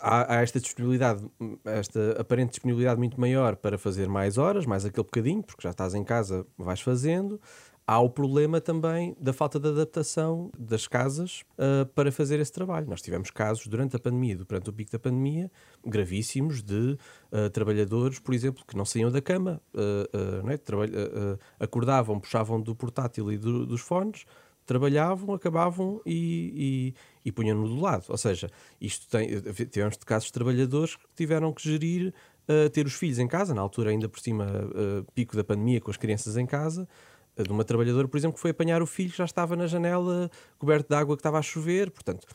[0.00, 1.24] há, há, esta disponibilidade,
[1.64, 5.94] esta aparente disponibilidade muito maior para fazer mais horas, mais aquele bocadinho, porque já estás
[5.94, 7.40] em casa, vais fazendo
[7.88, 12.86] há o problema também da falta de adaptação das casas uh, para fazer esse trabalho.
[12.86, 15.50] Nós tivemos casos durante a pandemia, durante o pico da pandemia,
[15.86, 16.98] gravíssimos de
[17.32, 23.38] uh, trabalhadores, por exemplo, que não saíam da cama, uh, acordavam, puxavam do portátil e
[23.38, 24.26] do, dos fones,
[24.66, 26.92] trabalhavam, acabavam e,
[27.24, 28.04] e, e punham-no do lado.
[28.10, 29.28] Ou seja, isto tem,
[29.70, 32.12] tivemos casos de trabalhadores que tiveram que gerir
[32.72, 34.46] ter os filhos em casa, na altura ainda por cima
[35.14, 36.88] pico da pandemia com as crianças em casa,
[37.42, 40.30] de uma trabalhadora, por exemplo, que foi apanhar o filho que já estava na janela,
[40.58, 41.90] coberto de água que estava a chover.
[41.90, 42.26] Portanto,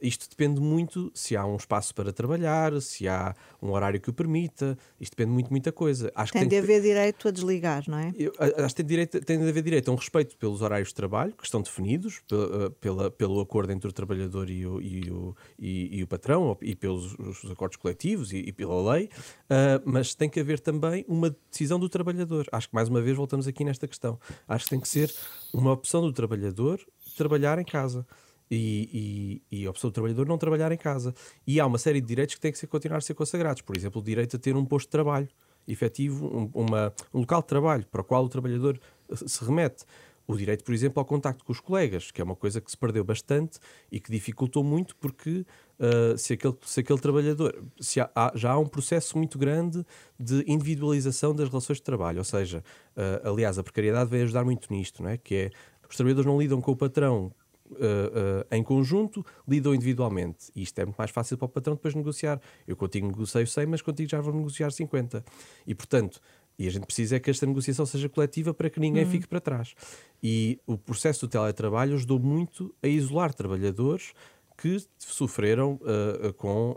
[0.00, 4.12] isto depende muito se há um espaço para trabalhar, se há um horário que o
[4.12, 4.78] permita.
[5.00, 6.12] Isto depende muito, muita coisa.
[6.14, 8.12] Acho tem, que tem de haver direito a desligar, não é?
[8.16, 10.94] Eu, acho que tem, direito, tem de haver direito a um respeito pelos horários de
[10.94, 15.36] trabalho, que estão definidos pela, pela pelo acordo entre o trabalhador e o, e o,
[15.58, 17.16] e, e o patrão, e pelos
[17.50, 21.88] acordos coletivos e, e pela lei, uh, mas tem que haver também uma decisão do
[21.88, 22.46] trabalhador.
[22.52, 24.18] Acho que, mais uma vez, voltamos aqui nesta questão.
[24.46, 25.12] Acho que tem que ser
[25.52, 26.80] uma opção do trabalhador
[27.16, 28.06] trabalhar em casa
[28.50, 31.14] e, e, e, a opção do trabalhador não trabalhar em casa.
[31.46, 33.62] E há uma série de direitos que têm que ser, continuar a ser consagrados.
[33.62, 35.28] Por exemplo, o direito a ter um posto de trabalho
[35.66, 38.80] efetivo, um, uma, um local de trabalho para o qual o trabalhador
[39.14, 39.84] se remete.
[40.26, 42.76] O direito, por exemplo, ao contacto com os colegas, que é uma coisa que se
[42.76, 43.58] perdeu bastante
[43.90, 45.46] e que dificultou muito porque
[45.78, 47.64] uh, se, aquele, se aquele trabalhador.
[47.80, 49.82] Se há, há, já há um processo muito grande
[50.20, 52.18] de individualização das relações de trabalho.
[52.18, 52.62] Ou seja,
[52.94, 55.16] uh, aliás, a precariedade vem ajudar muito nisto, não é?
[55.16, 55.50] que é
[55.88, 57.32] os trabalhadores não lidam com o patrão
[57.70, 60.50] Uh, uh, em conjunto, lidam individualmente.
[60.54, 62.40] E isto é muito mais fácil para o patrão depois negociar.
[62.66, 65.24] Eu contigo negocio 100, mas contigo já vou negociar 50.
[65.66, 66.20] E, portanto,
[66.58, 69.10] e a gente precisa é que esta negociação seja coletiva para que ninguém uhum.
[69.10, 69.74] fique para trás.
[70.22, 74.12] E o processo do teletrabalho ajudou muito a isolar trabalhadores
[74.56, 76.76] que sofreram uh, com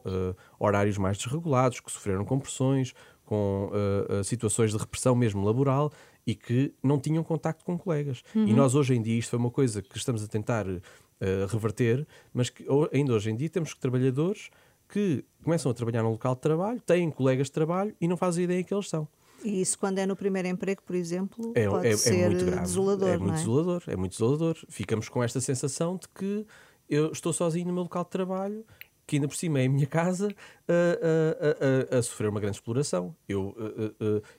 [0.59, 2.93] horários mais desregulados, que sofreram com pressões,
[3.25, 3.71] com
[4.23, 5.91] situações de repressão mesmo laboral
[6.25, 8.23] e que não tinham contacto com colegas.
[8.35, 8.47] Uhum.
[8.47, 10.81] E nós hoje em dia, isto foi uma coisa que estamos a tentar uh,
[11.49, 14.49] reverter, mas que ainda hoje em dia temos trabalhadores
[14.87, 18.43] que começam a trabalhar no local de trabalho, têm colegas de trabalho e não fazem
[18.43, 19.07] ideia que eles são.
[19.43, 22.45] E isso quando é no primeiro emprego, por exemplo, é, pode é, ser é muito
[22.45, 22.61] grave.
[22.61, 23.37] desolador, é muito é?
[23.37, 24.57] desolador, é muito desolador.
[24.69, 26.45] Ficamos com esta sensação de que
[26.87, 28.65] eu estou sozinho no meu local de trabalho
[29.11, 30.33] que ainda por cima é a minha casa,
[30.69, 33.13] a, a, a, a sofrer uma grande exploração.
[33.27, 33.53] Eu,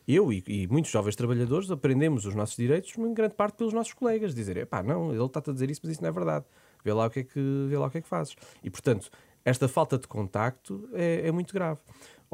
[0.09, 3.93] eu e, e, muitos jovens trabalhadores aprendemos os nossos direitos, em grande parte pelos nossos
[3.93, 6.47] colegas, dizer, pá, não, ele está a dizer isso, mas isso não é verdade.
[6.83, 8.35] Vê lá o que é que, vê lá o que, é que fazes.
[8.65, 9.11] E, portanto,
[9.45, 11.79] esta falta de contacto é, é muito grave.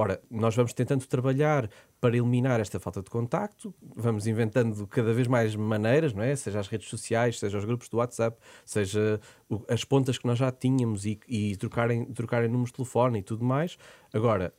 [0.01, 1.69] Ora, nós vamos tentando trabalhar
[2.01, 6.37] para eliminar esta falta de contacto, vamos inventando cada vez mais maneiras, não é?
[6.37, 9.21] Seja as redes sociais, seja os grupos do WhatsApp, seja
[9.67, 13.45] as pontas que nós já tínhamos e, e trocarem, trocarem números de telefone e tudo
[13.45, 13.77] mais.
[14.15, 14.55] Agora,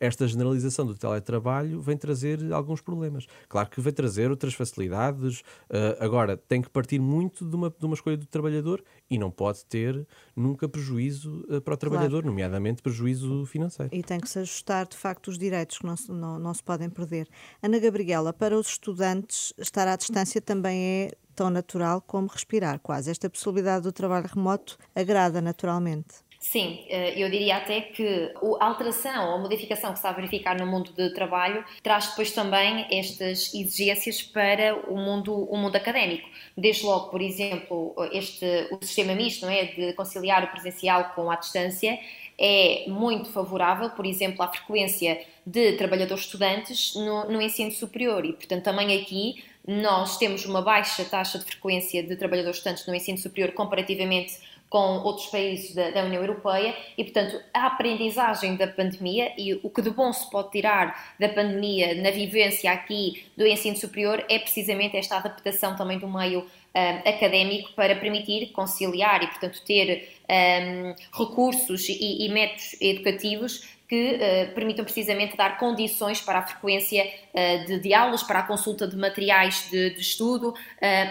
[0.00, 3.26] esta generalização do teletrabalho vem trazer alguns problemas.
[3.48, 7.86] Claro que vem trazer outras facilidades, eh, agora tem que partir muito de uma, de
[7.86, 12.26] uma escolha do trabalhador e não pode ter nunca prejuízo eh, para o trabalhador, claro.
[12.26, 13.94] nomeadamente prejuízo financeiro.
[13.94, 16.90] E tem que se ajustar, de facto, os direitos que não, não, não se podem
[16.90, 17.28] perder.
[17.62, 23.10] Ana Gabriela, para os estudantes, estar à distância também é tão natural como respirar, quase.
[23.10, 26.27] Esta possibilidade do trabalho remoto agrada naturalmente.
[26.40, 30.12] Sim, eh, eu diria até que a alteração ou a modificação que se está a
[30.12, 35.74] verificar no mundo de trabalho traz depois também estas exigências para o mundo, o mundo
[35.74, 36.28] académico.
[36.56, 41.28] Desde logo, por exemplo, este, o sistema misto não é, de conciliar o presencial com
[41.28, 41.98] a distância
[42.38, 48.32] é muito favorável, por exemplo, à frequência de trabalhadores estudantes no, no ensino superior e,
[48.32, 53.18] portanto, também aqui nós temos uma baixa taxa de frequência de trabalhadores estudantes no ensino
[53.18, 59.32] superior comparativamente com outros países da, da, União Europeia e, portanto, a aprendizagem da pandemia
[59.36, 63.76] e o que de bom se pode tirar da pandemia na vivência aqui do ensino
[63.76, 69.62] superior é precisamente esta adaptação também do meio um, académico para permitir conciliar e, portanto,
[69.66, 76.42] ter um, recursos e, e métodos educativos que uh, permitam precisamente dar condições para a
[76.42, 80.54] frequência uh, de, de, aulas, para a consulta de materiais de, de estudo uh,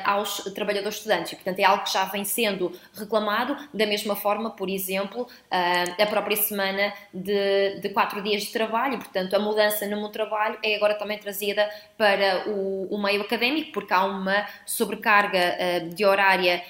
[0.05, 1.31] aos trabalhadores estudantes.
[1.31, 6.05] E, portanto, é algo que já vem sendo reclamado, da mesma forma, por exemplo, a
[6.05, 10.75] própria semana de, de, quatro dias de trabalho, portanto, a mudança no meu trabalho é
[10.75, 16.61] agora também trazida para o, o meio académico, porque há uma sobrecarga de horária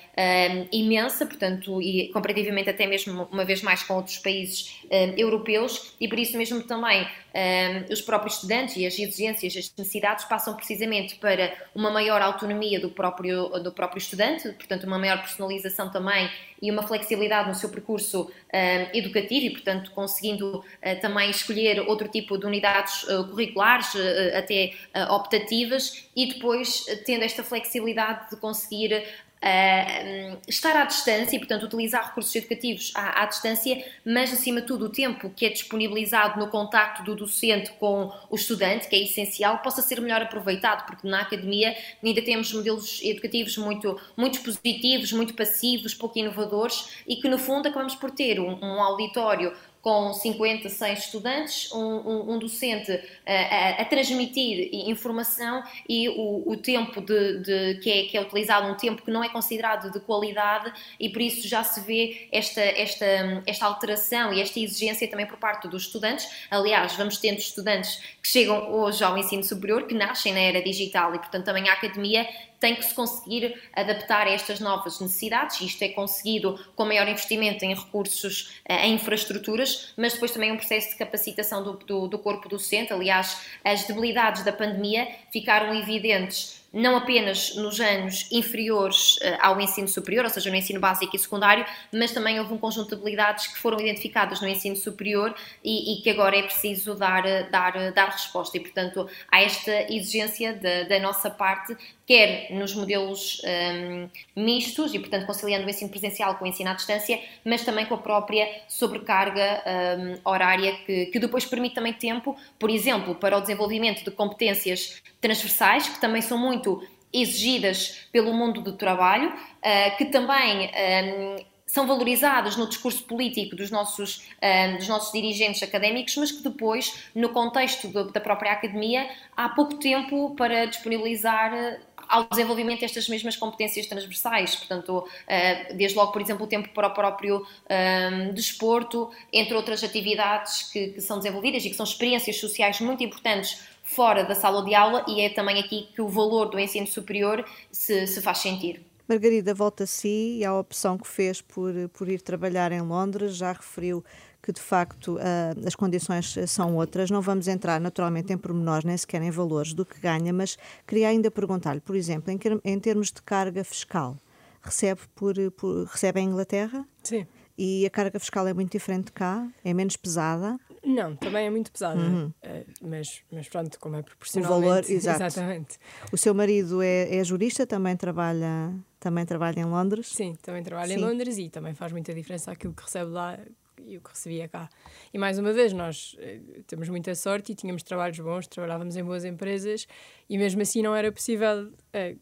[0.72, 4.82] imensa, portanto, e comparativamente até mesmo uma vez mais com outros países
[5.18, 10.26] europeus, e por isso mesmo também um, os próprios estudantes e as exigências, as necessidades
[10.26, 15.90] passam precisamente para uma maior autonomia do próprio, do próprio estudante, portanto, uma maior personalização
[15.92, 16.30] também
[16.62, 22.08] e uma flexibilidade no seu percurso um, educativo e, portanto, conseguindo uh, também escolher outro
[22.08, 24.74] tipo de unidades uh, curriculares, uh, até
[25.10, 29.06] optativas, e depois tendo esta flexibilidade de conseguir
[29.44, 34.68] uh, estar à distância e, portanto, utilizar recursos educativos à, à, distância, mas, acima de
[34.68, 39.04] tudo, o tempo que é disponibilizado no contacto do docente com o estudante, que é
[39.04, 45.12] essencial, possa ser melhor aproveitado, porque na academia ainda temos modelos educativos muito, muito positivos,
[45.12, 50.14] muito passivos, pouco inovadores e que, no fundo, acabamos por ter um, um auditório com
[50.14, 52.92] 50, 100 estudantes, um, um, um docente
[53.26, 58.22] a, a, a, transmitir informação e o, o tempo de, de, que, é, que é
[58.22, 62.28] utilizado, um tempo que não é considerado de qualidade e por isso já se vê
[62.32, 63.06] esta, esta,
[63.46, 66.28] esta alteração e esta exigência também por parte dos estudantes.
[66.50, 71.16] Aliás, vamos tendo estudantes que chegam hoje ao ensino superior, que nascem na era digital
[71.16, 72.28] e, portanto, também a academia
[72.60, 77.64] tem que se conseguir adaptar a estas novas necessidades, isto é conseguido com maior investimento
[77.64, 82.20] em recursos, eh, em infraestruturas, mas depois também um processo de capacitação do, do, do
[82.20, 82.92] corpo docente.
[82.92, 89.88] Aliás, as debilidades da pandemia ficaram evidentes não apenas nos anos inferiores uh, ao ensino
[89.88, 93.48] superior, ou seja, no ensino básico e secundário, mas também houve um conjunto de habilidades
[93.48, 97.76] que foram identificadas no ensino superior e, e que agora é preciso dar, eh, dar,
[97.76, 98.58] eh, dar resposta.
[98.58, 101.76] E, portanto, há esta exigência da, da nossa parte,
[102.06, 106.70] quer nos modelos um, ehm, mistos, e, portanto, conciliando o ensino presencial com o ensino
[106.70, 111.76] à distância, mas também com a própria sobrecarga um, ehm, horária, que, que depois permite
[111.76, 118.08] também tempo, por exemplo, para o desenvolvimento de competências transversais, que também são muito exigidas
[118.12, 124.26] pelo mundo do trabalho, eh, que também ehm, são valorizadas no discurso político dos nossos,
[124.42, 129.76] ehm, dos nossos dirigentes académicos, mas que depois, no contexto da própria academia, há pouco
[129.76, 136.22] tempo para disponibilizar eh, ao desenvolvimento destas mesmas competências transversais, portanto, eh, desde logo, por
[136.22, 141.66] exemplo, o tempo para o próprio ehm, desporto, entre outras atividades que, que são desenvolvidas
[141.66, 145.60] e que são experiências sociais muito importantes fora da sala de aula e é também
[145.60, 148.86] aqui que o valor do ensino superior se, se faz sentir.
[149.08, 153.38] Margarida, volta a si e à opção que fez por, por ir trabalhar em Londres,
[153.38, 154.04] já referiu
[154.44, 157.10] que de facto uh, as condições são outras.
[157.10, 161.08] Não vamos entrar naturalmente em pormenores, nem sequer em valores do que ganha, mas queria
[161.08, 164.18] ainda perguntar-lhe, por exemplo, em, em, termos de carga fiscal,
[164.62, 166.86] recebe, por, por, recebe em Inglaterra?
[167.02, 167.26] Sim.
[167.58, 169.48] E a carga fiscal é muito diferente cá?
[169.64, 170.60] É menos pesada?
[170.88, 172.28] Não, também é muito pesada, uhum.
[172.28, 174.50] uh, mas, mas pronto, como é proporcional.
[174.50, 175.24] O valor, exato.
[175.24, 175.78] Exatamente.
[176.14, 180.08] O seu marido é, é jurista, também trabalha, também trabalha em Londres?
[180.08, 181.02] Sim, também trabalha Sim.
[181.02, 183.38] em Londres e também faz muita diferença aquilo que recebe lá
[183.86, 184.70] e o que recebia cá.
[185.14, 189.04] E mais uma vez, nós uh, temos muita sorte e tínhamos trabalhos bons, trabalhávamos em
[189.04, 189.86] boas empresas
[190.30, 192.20] e mesmo assim não era possível uh,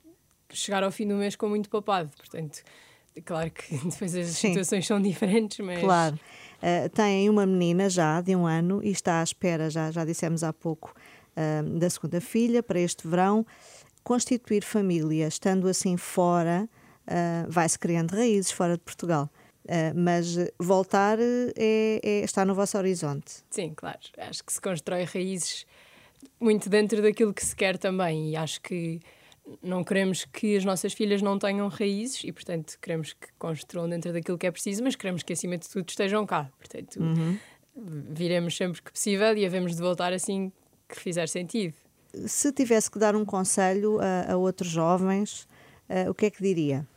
[0.49, 2.09] chegar ao fim do mês com muito papado.
[2.17, 2.63] Portanto,
[3.23, 4.49] claro que depois as Sim.
[4.49, 5.79] situações são diferentes, mas.
[5.79, 6.19] Claro.
[6.93, 10.51] Tem uma menina já de um ano e está à espera, já, já dissemos há
[10.51, 10.93] pouco,
[11.35, 13.45] uh, da segunda filha para este verão.
[14.03, 16.67] Constituir família, estando assim fora,
[17.07, 19.29] uh, vai-se criando raízes fora de Portugal.
[19.95, 23.43] mas voltar é, é, está no vosso horizonte.
[23.49, 23.99] Sim, claro.
[24.17, 25.65] Acho que se constrói raízes
[26.39, 28.31] muito dentro daquilo que se quer também.
[28.31, 28.99] E acho que
[29.61, 34.11] não queremos que as nossas filhas não tenham raízes e, portanto, queremos que construam dentro
[34.11, 36.49] daquilo que é preciso, mas queremos que, acima de tudo, estejam cá.
[36.57, 37.37] Portanto, uhum.
[37.75, 40.51] viremos sempre que possível e havemos de voltar assim
[40.87, 41.75] que fizer sentido.
[42.25, 45.47] Se tivesse que dar um conselho a, a outros jovens,
[45.89, 46.87] uh, o que é que diria?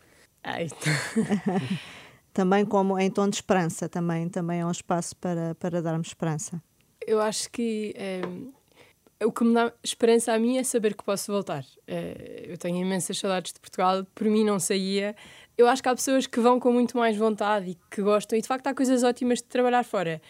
[0.43, 0.69] Ai.
[2.33, 6.63] também como em tom de esperança, também, também é um espaço para, para darmos esperança.
[7.07, 8.21] Eu acho que eh,
[9.25, 11.63] o que me dá esperança a mim é saber que posso voltar.
[11.89, 15.17] Uh, eu tenho imensas saudades de Portugal, por mim não saía.
[15.57, 18.43] eu acho que há pessoas que vão com muito mais vontade e que gostam, e
[18.43, 20.21] de facto há coisas ótimas de trabalhar fora.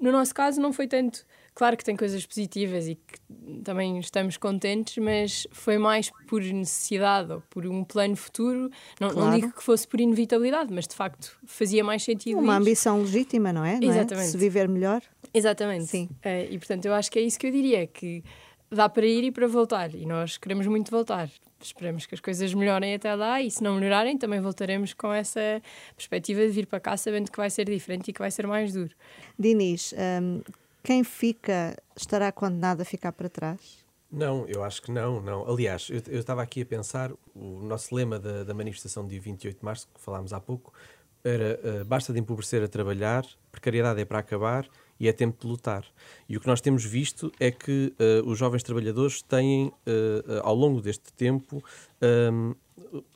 [0.00, 1.24] No nosso caso, não foi tanto.
[1.54, 7.32] Claro que tem coisas positivas e que também estamos contentes, mas foi mais por necessidade
[7.32, 8.70] ou por um plano futuro.
[9.00, 9.30] Não, claro.
[9.30, 12.38] não digo que fosse por inevitabilidade, mas de facto fazia mais sentido.
[12.38, 13.74] Uma ambição legítima, não é?
[13.80, 14.14] Exatamente.
[14.14, 14.24] Não é?
[14.24, 15.00] Se viver melhor.
[15.34, 15.86] Exatamente.
[15.86, 16.08] Sim.
[16.24, 18.22] Uh, e portanto, eu acho que é isso que eu diria: que
[18.70, 19.94] dá para ir e para voltar.
[19.94, 21.28] E nós queremos muito voltar.
[21.60, 25.62] Esperamos que as coisas melhorem até lá e se não melhorarem, também voltaremos com essa
[25.96, 28.72] perspectiva de vir para cá sabendo que vai ser diferente e que vai ser mais
[28.72, 28.94] duro.
[29.38, 30.42] Diniz, um,
[30.82, 33.82] quem fica estará condenado a ficar para trás?
[34.12, 35.50] Não, eu acho que não, não.
[35.50, 39.20] Aliás, eu, eu estava aqui a pensar, o nosso lema da, da manifestação de dia
[39.22, 40.72] 28 de março, que falámos há pouco,
[41.24, 44.68] era uh, basta de empobrecer a trabalhar, precariedade é para acabar
[45.04, 45.84] e é tempo de lutar.
[46.26, 50.54] E o que nós temos visto é que uh, os jovens trabalhadores têm, uh, ao
[50.54, 51.62] longo deste tempo,
[52.32, 52.54] um,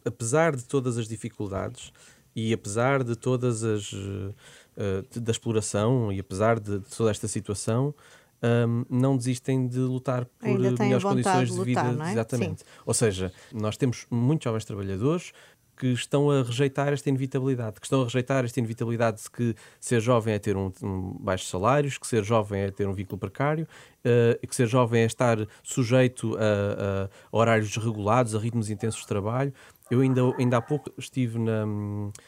[0.04, 1.90] apesar de todas as dificuldades
[2.36, 4.34] e apesar de todas as uh,
[5.16, 7.94] da exploração e apesar de, de toda esta situação,
[8.42, 12.04] um, não desistem de lutar por melhores condições de, lutar, vida.
[12.06, 12.12] É?
[12.12, 12.60] Exatamente.
[12.60, 12.66] Sim.
[12.84, 15.32] Ou seja, nós temos muitos jovens trabalhadores
[15.78, 20.00] que estão a rejeitar esta inevitabilidade, que estão a rejeitar esta inevitabilidade de que ser
[20.00, 23.66] jovem é ter um, um baixos salários, que ser jovem é ter um vínculo precário,
[24.04, 29.06] uh, que ser jovem é estar sujeito a, a horários desregulados, a ritmos intensos de
[29.06, 29.52] trabalho.
[29.90, 31.64] Eu ainda, ainda há pouco estive, na,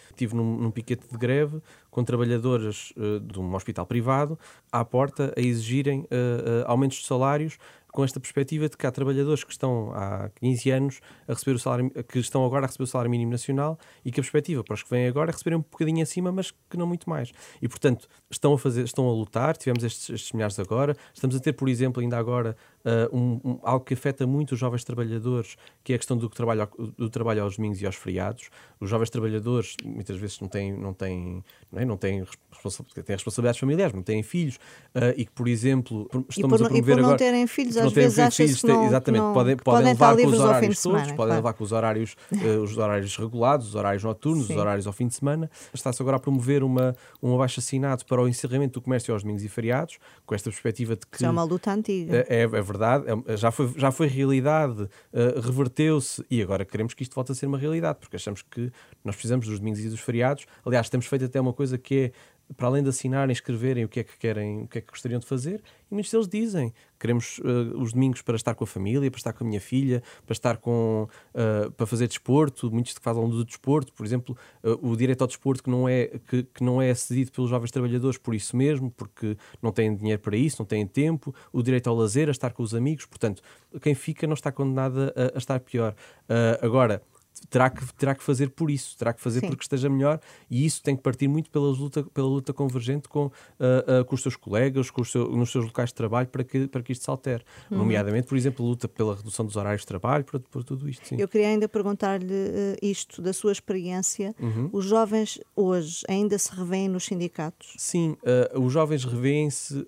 [0.08, 4.38] estive num, num piquete de greve com trabalhadoras uh, de um hospital privado
[4.72, 7.58] à porta a exigirem uh, uh, aumentos de salários
[7.92, 11.58] com esta perspectiva de que há trabalhadores que estão há 15 anos a receber o
[11.58, 14.74] salário, que estão agora a receber o salário mínimo nacional e que a perspectiva para
[14.74, 17.32] os que vêm agora é receberem um bocadinho acima, mas que não muito mais.
[17.60, 21.40] E, portanto, estão a fazer, estão a lutar, tivemos estes, estes milhares agora, estamos a
[21.40, 25.56] ter, por exemplo, ainda agora, uh, um, um, algo que afeta muito os jovens trabalhadores,
[25.82, 28.50] que é a questão do trabalho, do trabalho aos domingos e aos feriados.
[28.80, 31.84] Os jovens trabalhadores muitas vezes não têm, não têm, não, é?
[31.84, 34.56] não têm, têm responsabilidades familiares, não têm filhos,
[34.94, 37.92] uh, e que, por exemplo, estamos por, a promover e por não terem filhos, às
[37.92, 41.34] vezes achas que não, exatamente, não, podem, podem levar com os horários semana, todos, podem
[41.36, 44.54] levar com os horários, uh, os horários regulados, os horários noturnos, Sim.
[44.54, 45.50] os horários ao fim de semana.
[45.72, 49.44] Está-se agora a promover uma, um abaixo assinado para o encerramento do comércio aos domingos
[49.44, 51.20] e feriados, com esta perspectiva de que...
[51.20, 52.16] Já é uma luta antiga.
[52.28, 56.94] É, é, é verdade, é, já, foi, já foi realidade, uh, reverteu-se e agora queremos
[56.94, 58.70] que isto volte a ser uma realidade, porque achamos que
[59.04, 60.46] nós precisamos dos domingos e dos feriados.
[60.64, 62.12] Aliás, temos feito até uma coisa que é
[62.56, 65.20] para além de assinarem, escreverem o que é que querem, o que é que gostariam
[65.20, 69.10] de fazer, e muitos deles dizem: queremos uh, os domingos para estar com a família,
[69.10, 72.70] para estar com a minha filha, para estar com uh, para fazer desporto.
[72.70, 76.06] Muitos que falam do desporto, por exemplo, uh, o direito ao desporto que não é
[76.28, 80.20] que, que não é cedido pelos jovens trabalhadores por isso mesmo, porque não têm dinheiro
[80.20, 81.34] para isso, não têm tempo.
[81.52, 83.06] O direito ao lazer, a estar com os amigos.
[83.06, 83.42] Portanto,
[83.80, 85.94] quem fica não está condenado a, a estar pior.
[86.60, 87.02] agora
[87.48, 89.48] terá que, terá que fazer por isso, terá que fazer Sim.
[89.48, 90.20] porque esteja melhor
[90.50, 93.30] e isso tem que partir muito pela luta, pela luta convergente com, uh,
[94.00, 96.66] uh, com os seus colegas, com os seu, nos seus locais de trabalho para que,
[96.68, 97.42] para que isto se altere.
[97.70, 97.78] Uhum.
[97.78, 101.06] Nomeadamente, por exemplo, luta pela redução dos horários de trabalho, por, por tudo isto.
[101.06, 101.16] Sim.
[101.18, 104.34] Eu queria ainda perguntar-lhe uh, isto, da sua experiência.
[104.38, 104.68] Uhum.
[104.72, 107.74] Os jovens hoje ainda se revêem nos sindicatos?
[107.76, 108.16] Sim,
[108.54, 109.86] os jovens revêem-se.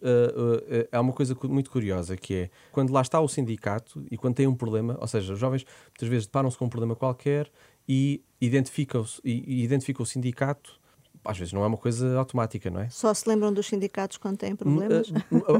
[0.90, 4.46] há uma coisa muito curiosa que é quando lá está o sindicato e quando tem
[4.46, 7.41] um problema, ou seja, os jovens muitas vezes deparam-se com um problema qualquer
[7.88, 10.80] e identificam, e identificam o sindicato
[11.24, 12.88] às vezes não é uma coisa automática, não é?
[12.88, 15.12] Só se lembram dos sindicatos quando têm problemas?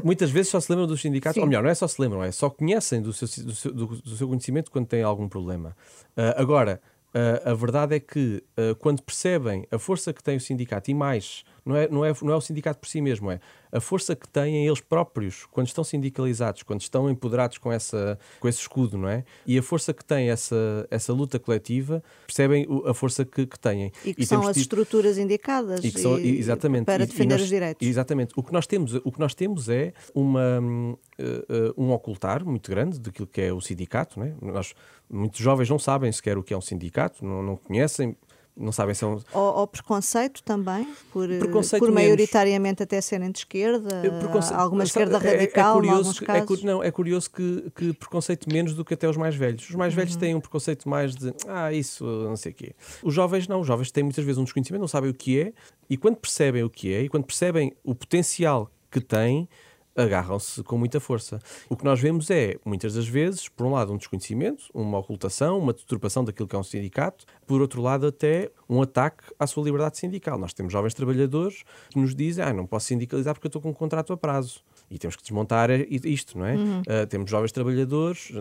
[0.03, 1.41] Muitas vezes só se lembram dos sindicatos, Sim.
[1.41, 4.15] ou melhor, não é só se lembram, é só conhecem do seu, do seu, do
[4.15, 5.75] seu conhecimento quando têm algum problema.
[6.17, 6.81] Uh, agora,
[7.15, 10.93] uh, a verdade é que uh, quando percebem a força que tem o sindicato e
[10.93, 13.39] mais não é, não, é, não é o sindicato por si mesmo, é
[13.73, 18.47] a força que têm eles próprios quando estão sindicalizados, quando estão empoderados com, essa, com
[18.47, 19.25] esse escudo, não é?
[19.47, 23.91] E a força que tem essa, essa luta coletiva, percebem a força que, que têm.
[24.05, 27.49] E que e são as estruturas indicadas e são, e, exatamente, para defender nós, os
[27.49, 27.87] direitos.
[27.87, 28.33] Exatamente.
[28.37, 32.99] O que nós temos, o que nós temos é uma, uh, um ocultar muito grande
[32.99, 34.35] daquilo que é o sindicato, não é?
[34.39, 34.75] Nós,
[35.09, 38.15] muitos jovens não sabem sequer o que é um sindicato, não, não conhecem,
[38.55, 39.19] não sabem se é um...
[39.33, 44.01] ou, ou preconceito também, por, preconceito por maioritariamente até serem de esquerda,
[44.53, 48.75] alguma esquerda é, radical, é, é curioso, é, não, é curioso que, que preconceito menos
[48.75, 49.69] do que até os mais velhos.
[49.69, 50.19] Os mais velhos uhum.
[50.19, 52.75] têm um preconceito mais de, ah, isso, não sei o quê.
[53.01, 55.53] Os jovens não, os jovens têm muitas vezes um desconhecimento, não sabem o que é,
[55.89, 59.49] e quando percebem o que é, e quando percebem o potencial que têm,
[59.95, 61.39] agarram-se com muita força.
[61.69, 65.59] O que nós vemos é, muitas das vezes, por um lado, um desconhecimento, uma ocultação,
[65.59, 69.63] uma deturpação daquilo que é um sindicato, por outro lado, até um ataque à sua
[69.63, 70.37] liberdade sindical.
[70.37, 73.69] Nós temos jovens trabalhadores que nos dizem, ah, não posso sindicalizar porque eu estou com
[73.69, 74.61] um contrato a prazo.
[74.89, 76.55] E temos que desmontar isto, não é?
[76.55, 76.81] Uhum.
[76.81, 78.31] Uh, temos jovens trabalhadores,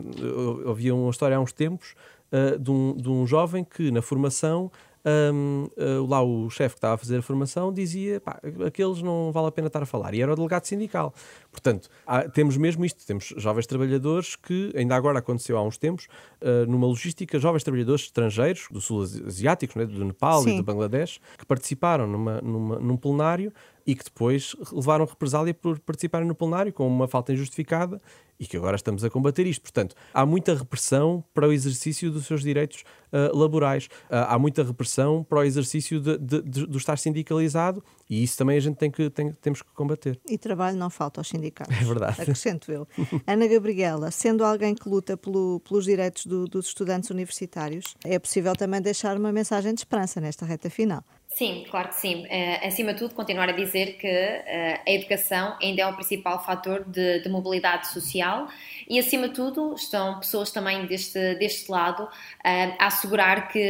[0.69, 1.95] havia uma história há uns tempos
[2.33, 4.71] uh, de, um, de um jovem que, na formação,
[5.05, 9.33] um, uh, lá o chefe que estava a fazer a formação dizia pá, aqueles não
[9.33, 10.15] vale a pena estar a falar.
[10.15, 11.13] E era o delegado sindical.
[11.51, 13.05] Portanto, há, temos mesmo isto.
[13.07, 16.07] Temos jovens trabalhadores que, ainda agora aconteceu há uns tempos,
[16.41, 20.55] uh, numa logística, jovens trabalhadores estrangeiros, do sul asiático, né, do Nepal Sim.
[20.55, 23.53] e do Bangladesh, que participaram numa, numa, num plenário
[23.87, 28.01] e que depois levaram represália por participarem no plenário com uma falta injustificada
[28.43, 29.63] e que agora estamos a combater isto.
[29.63, 34.65] Portanto, há muita repressão para o exercício dos seus direitos uh, laborais, uh, há muita
[34.65, 38.77] repressão para o exercício de, de, de, do estar sindicalizado e isso também a gente
[38.77, 40.19] tem que, tem, temos que combater.
[40.29, 41.73] E trabalho não falta aos sindicatos.
[41.83, 42.21] É verdade.
[42.21, 42.87] Acrescento eu.
[43.27, 48.55] Ana Gabriela, sendo alguém que luta pelo, pelos direitos do, dos estudantes universitários, é possível
[48.55, 51.05] também deixar uma mensagem de esperança nesta reta final.
[51.35, 52.27] Sim, claro que sim.
[52.27, 56.45] Uh, acima de tudo, continuar a dizer que uh, a educação ainda é o principal
[56.45, 58.49] fator de, de, mobilidade social
[58.87, 62.09] e, acima de tudo, estão pessoas também deste, deste lado uh,
[62.45, 63.63] a assegurar que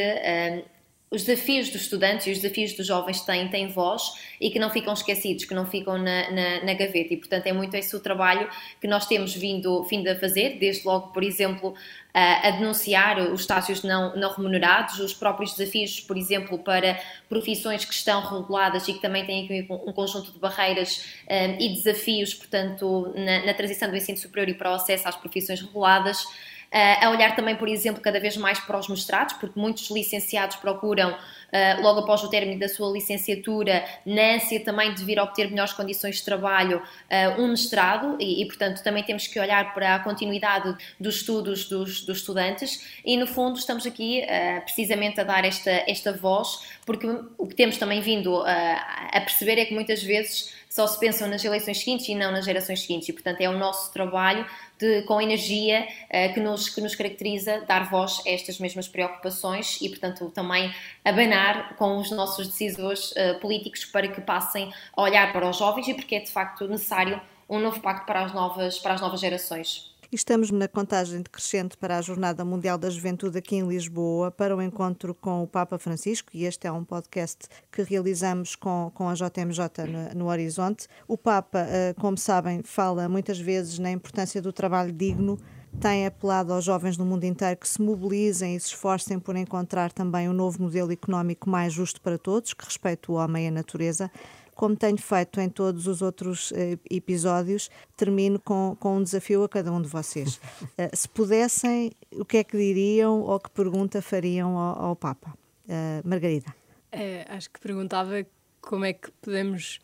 [1.13, 4.71] os desafios dos estudantes e os desafios dos jovens têm, têm voz e que não
[4.71, 7.13] ficam esquecidos, que não ficam na, na, na, gaveta.
[7.13, 8.49] E, portanto, é muito esse o trabalho
[8.81, 11.75] que nós temos vindo, vindo a fazer, desde logo, por exemplo,
[12.15, 16.99] a, a denunciar os estágios não, não remunerados, os próprios desafios, por exemplo, para
[17.29, 21.75] profissões que estão reguladas e que também têm aqui um conjunto de barreiras um, e
[21.75, 26.25] desafios, portanto, na, na transição do ensino superior e para o acesso às profissões reguladas.
[26.73, 30.57] Uh, a olhar também, por exemplo, cada vez mais para os mestrados, porque muitos licenciados
[30.57, 35.51] procuram, uh, logo após o término da sua licenciatura, na ânsia também de vir obter
[35.51, 39.97] melhores condições de trabalho, uh, um mestrado, e, e, portanto também temos que olhar para
[39.97, 44.23] a continuidade dos estudos dos, dos estudantes, e no fundo estamos aqui
[44.65, 47.07] precisamente a dar esta, esta voz, porque
[47.37, 51.45] o que temos também vindo a perceber é que muitas vezes só se pensam nas
[51.45, 53.07] eleições seguintes e não nas gerações seguintes.
[53.07, 54.47] E, portanto, é o nosso trabalho
[54.83, 59.81] de, com energia uh, que, nos, que nos caracteriza dar voz a estas mesmas preocupações
[59.81, 60.75] e, portanto, também
[61.05, 65.87] abanar com os nossos decisores uh, políticos para que passem a olhar para os jovens
[65.87, 69.21] e porque é, de facto, necessário um novo pacto para as novas, para as novas
[69.21, 69.92] gerações.
[70.13, 74.55] E estamos na contagem decrescente para a Jornada Mundial da Juventude aqui em Lisboa, para
[74.55, 79.09] o encontro com o Papa Francisco, e este é um podcast que realizamos com, com
[79.09, 80.87] a JMJ no, no Horizonte.
[81.09, 85.39] O Papa, eh, como sabem, fala muitas vezes na importância do trabalho digno
[85.81, 89.91] tem apelado aos jovens do mundo inteiro que se mobilizem e se esforcem por encontrar
[89.91, 93.51] também um novo modelo económico mais justo para todos, que respeite o homem e a
[93.51, 94.11] natureza
[94.55, 99.49] como tenho feito em todos os outros uh, episódios, termino com, com um desafio a
[99.49, 100.37] cada um de vocês.
[100.63, 105.33] Uh, se pudessem, o que é que diriam ou que pergunta fariam ao, ao Papa?
[105.67, 106.55] Uh, Margarida.
[106.91, 108.27] É, acho que perguntava
[108.61, 109.81] como é que podemos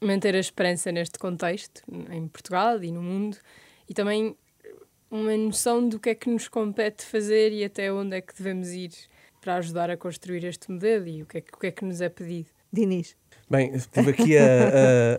[0.00, 3.36] manter a esperança neste contexto, em Portugal e no mundo,
[3.88, 4.36] e também
[5.10, 8.70] uma noção do que é que nos compete fazer e até onde é que devemos
[8.70, 8.90] ir
[9.40, 11.84] para ajudar a construir este modelo e o que é que, o que, é que
[11.84, 12.48] nos é pedido.
[12.72, 13.16] Diniz.
[13.50, 14.44] Bem, estive aqui a,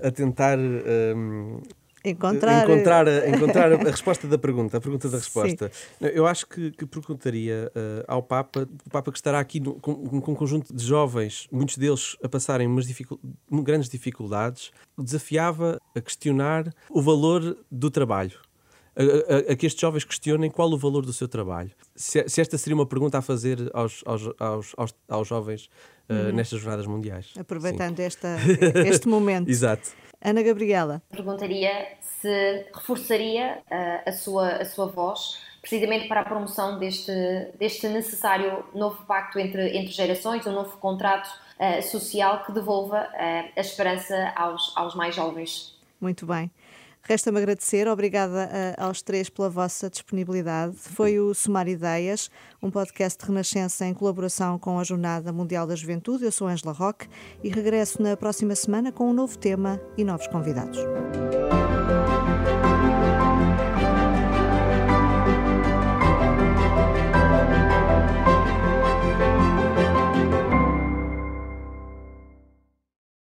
[0.03, 0.57] a, a tentar.
[0.57, 1.61] Um,
[2.03, 5.71] encontrar, encontrar, a, encontrar a resposta da pergunta, a pergunta da resposta.
[5.71, 6.07] Sim.
[6.07, 9.93] Eu acho que, que perguntaria uh, ao Papa, o Papa que estará aqui no, com,
[10.19, 13.19] com, um conjunto de jovens, muitos deles a passarem umas dificul,
[13.51, 18.39] grandes dificuldades, desafiava a questionar o valor do trabalho.
[18.95, 21.71] A, a, a, que estes jovens questionem qual o valor do seu trabalho.
[21.95, 25.69] Se, se esta seria uma pergunta a fazer aos, aos, aos, aos, aos jovens
[26.09, 27.33] uh, nestas jornadas mundiais.
[27.37, 28.37] Aproveitando esta,
[28.85, 29.49] este momento.
[29.49, 29.91] Exato.
[30.21, 31.01] Ana Gabriela.
[31.09, 37.11] Perguntaria se reforçaria uh, a, sua, a sua voz precisamente para a promoção deste,
[37.57, 43.51] deste necessário novo pacto entre, entre gerações, um novo contrato uh, social que devolva uh,
[43.55, 45.73] a esperança aos, aos mais jovens.
[46.01, 46.51] Muito bem.
[47.05, 50.75] Resta-me agradecer, obrigada a, aos três pela vossa disponibilidade.
[50.77, 52.31] Foi o Sumar Ideias,
[52.61, 56.23] um podcast de Renascença em colaboração com a Jornada Mundial da Juventude.
[56.23, 57.07] Eu sou Angela Roque
[57.43, 60.79] e regresso na próxima semana com um novo tema e novos convidados.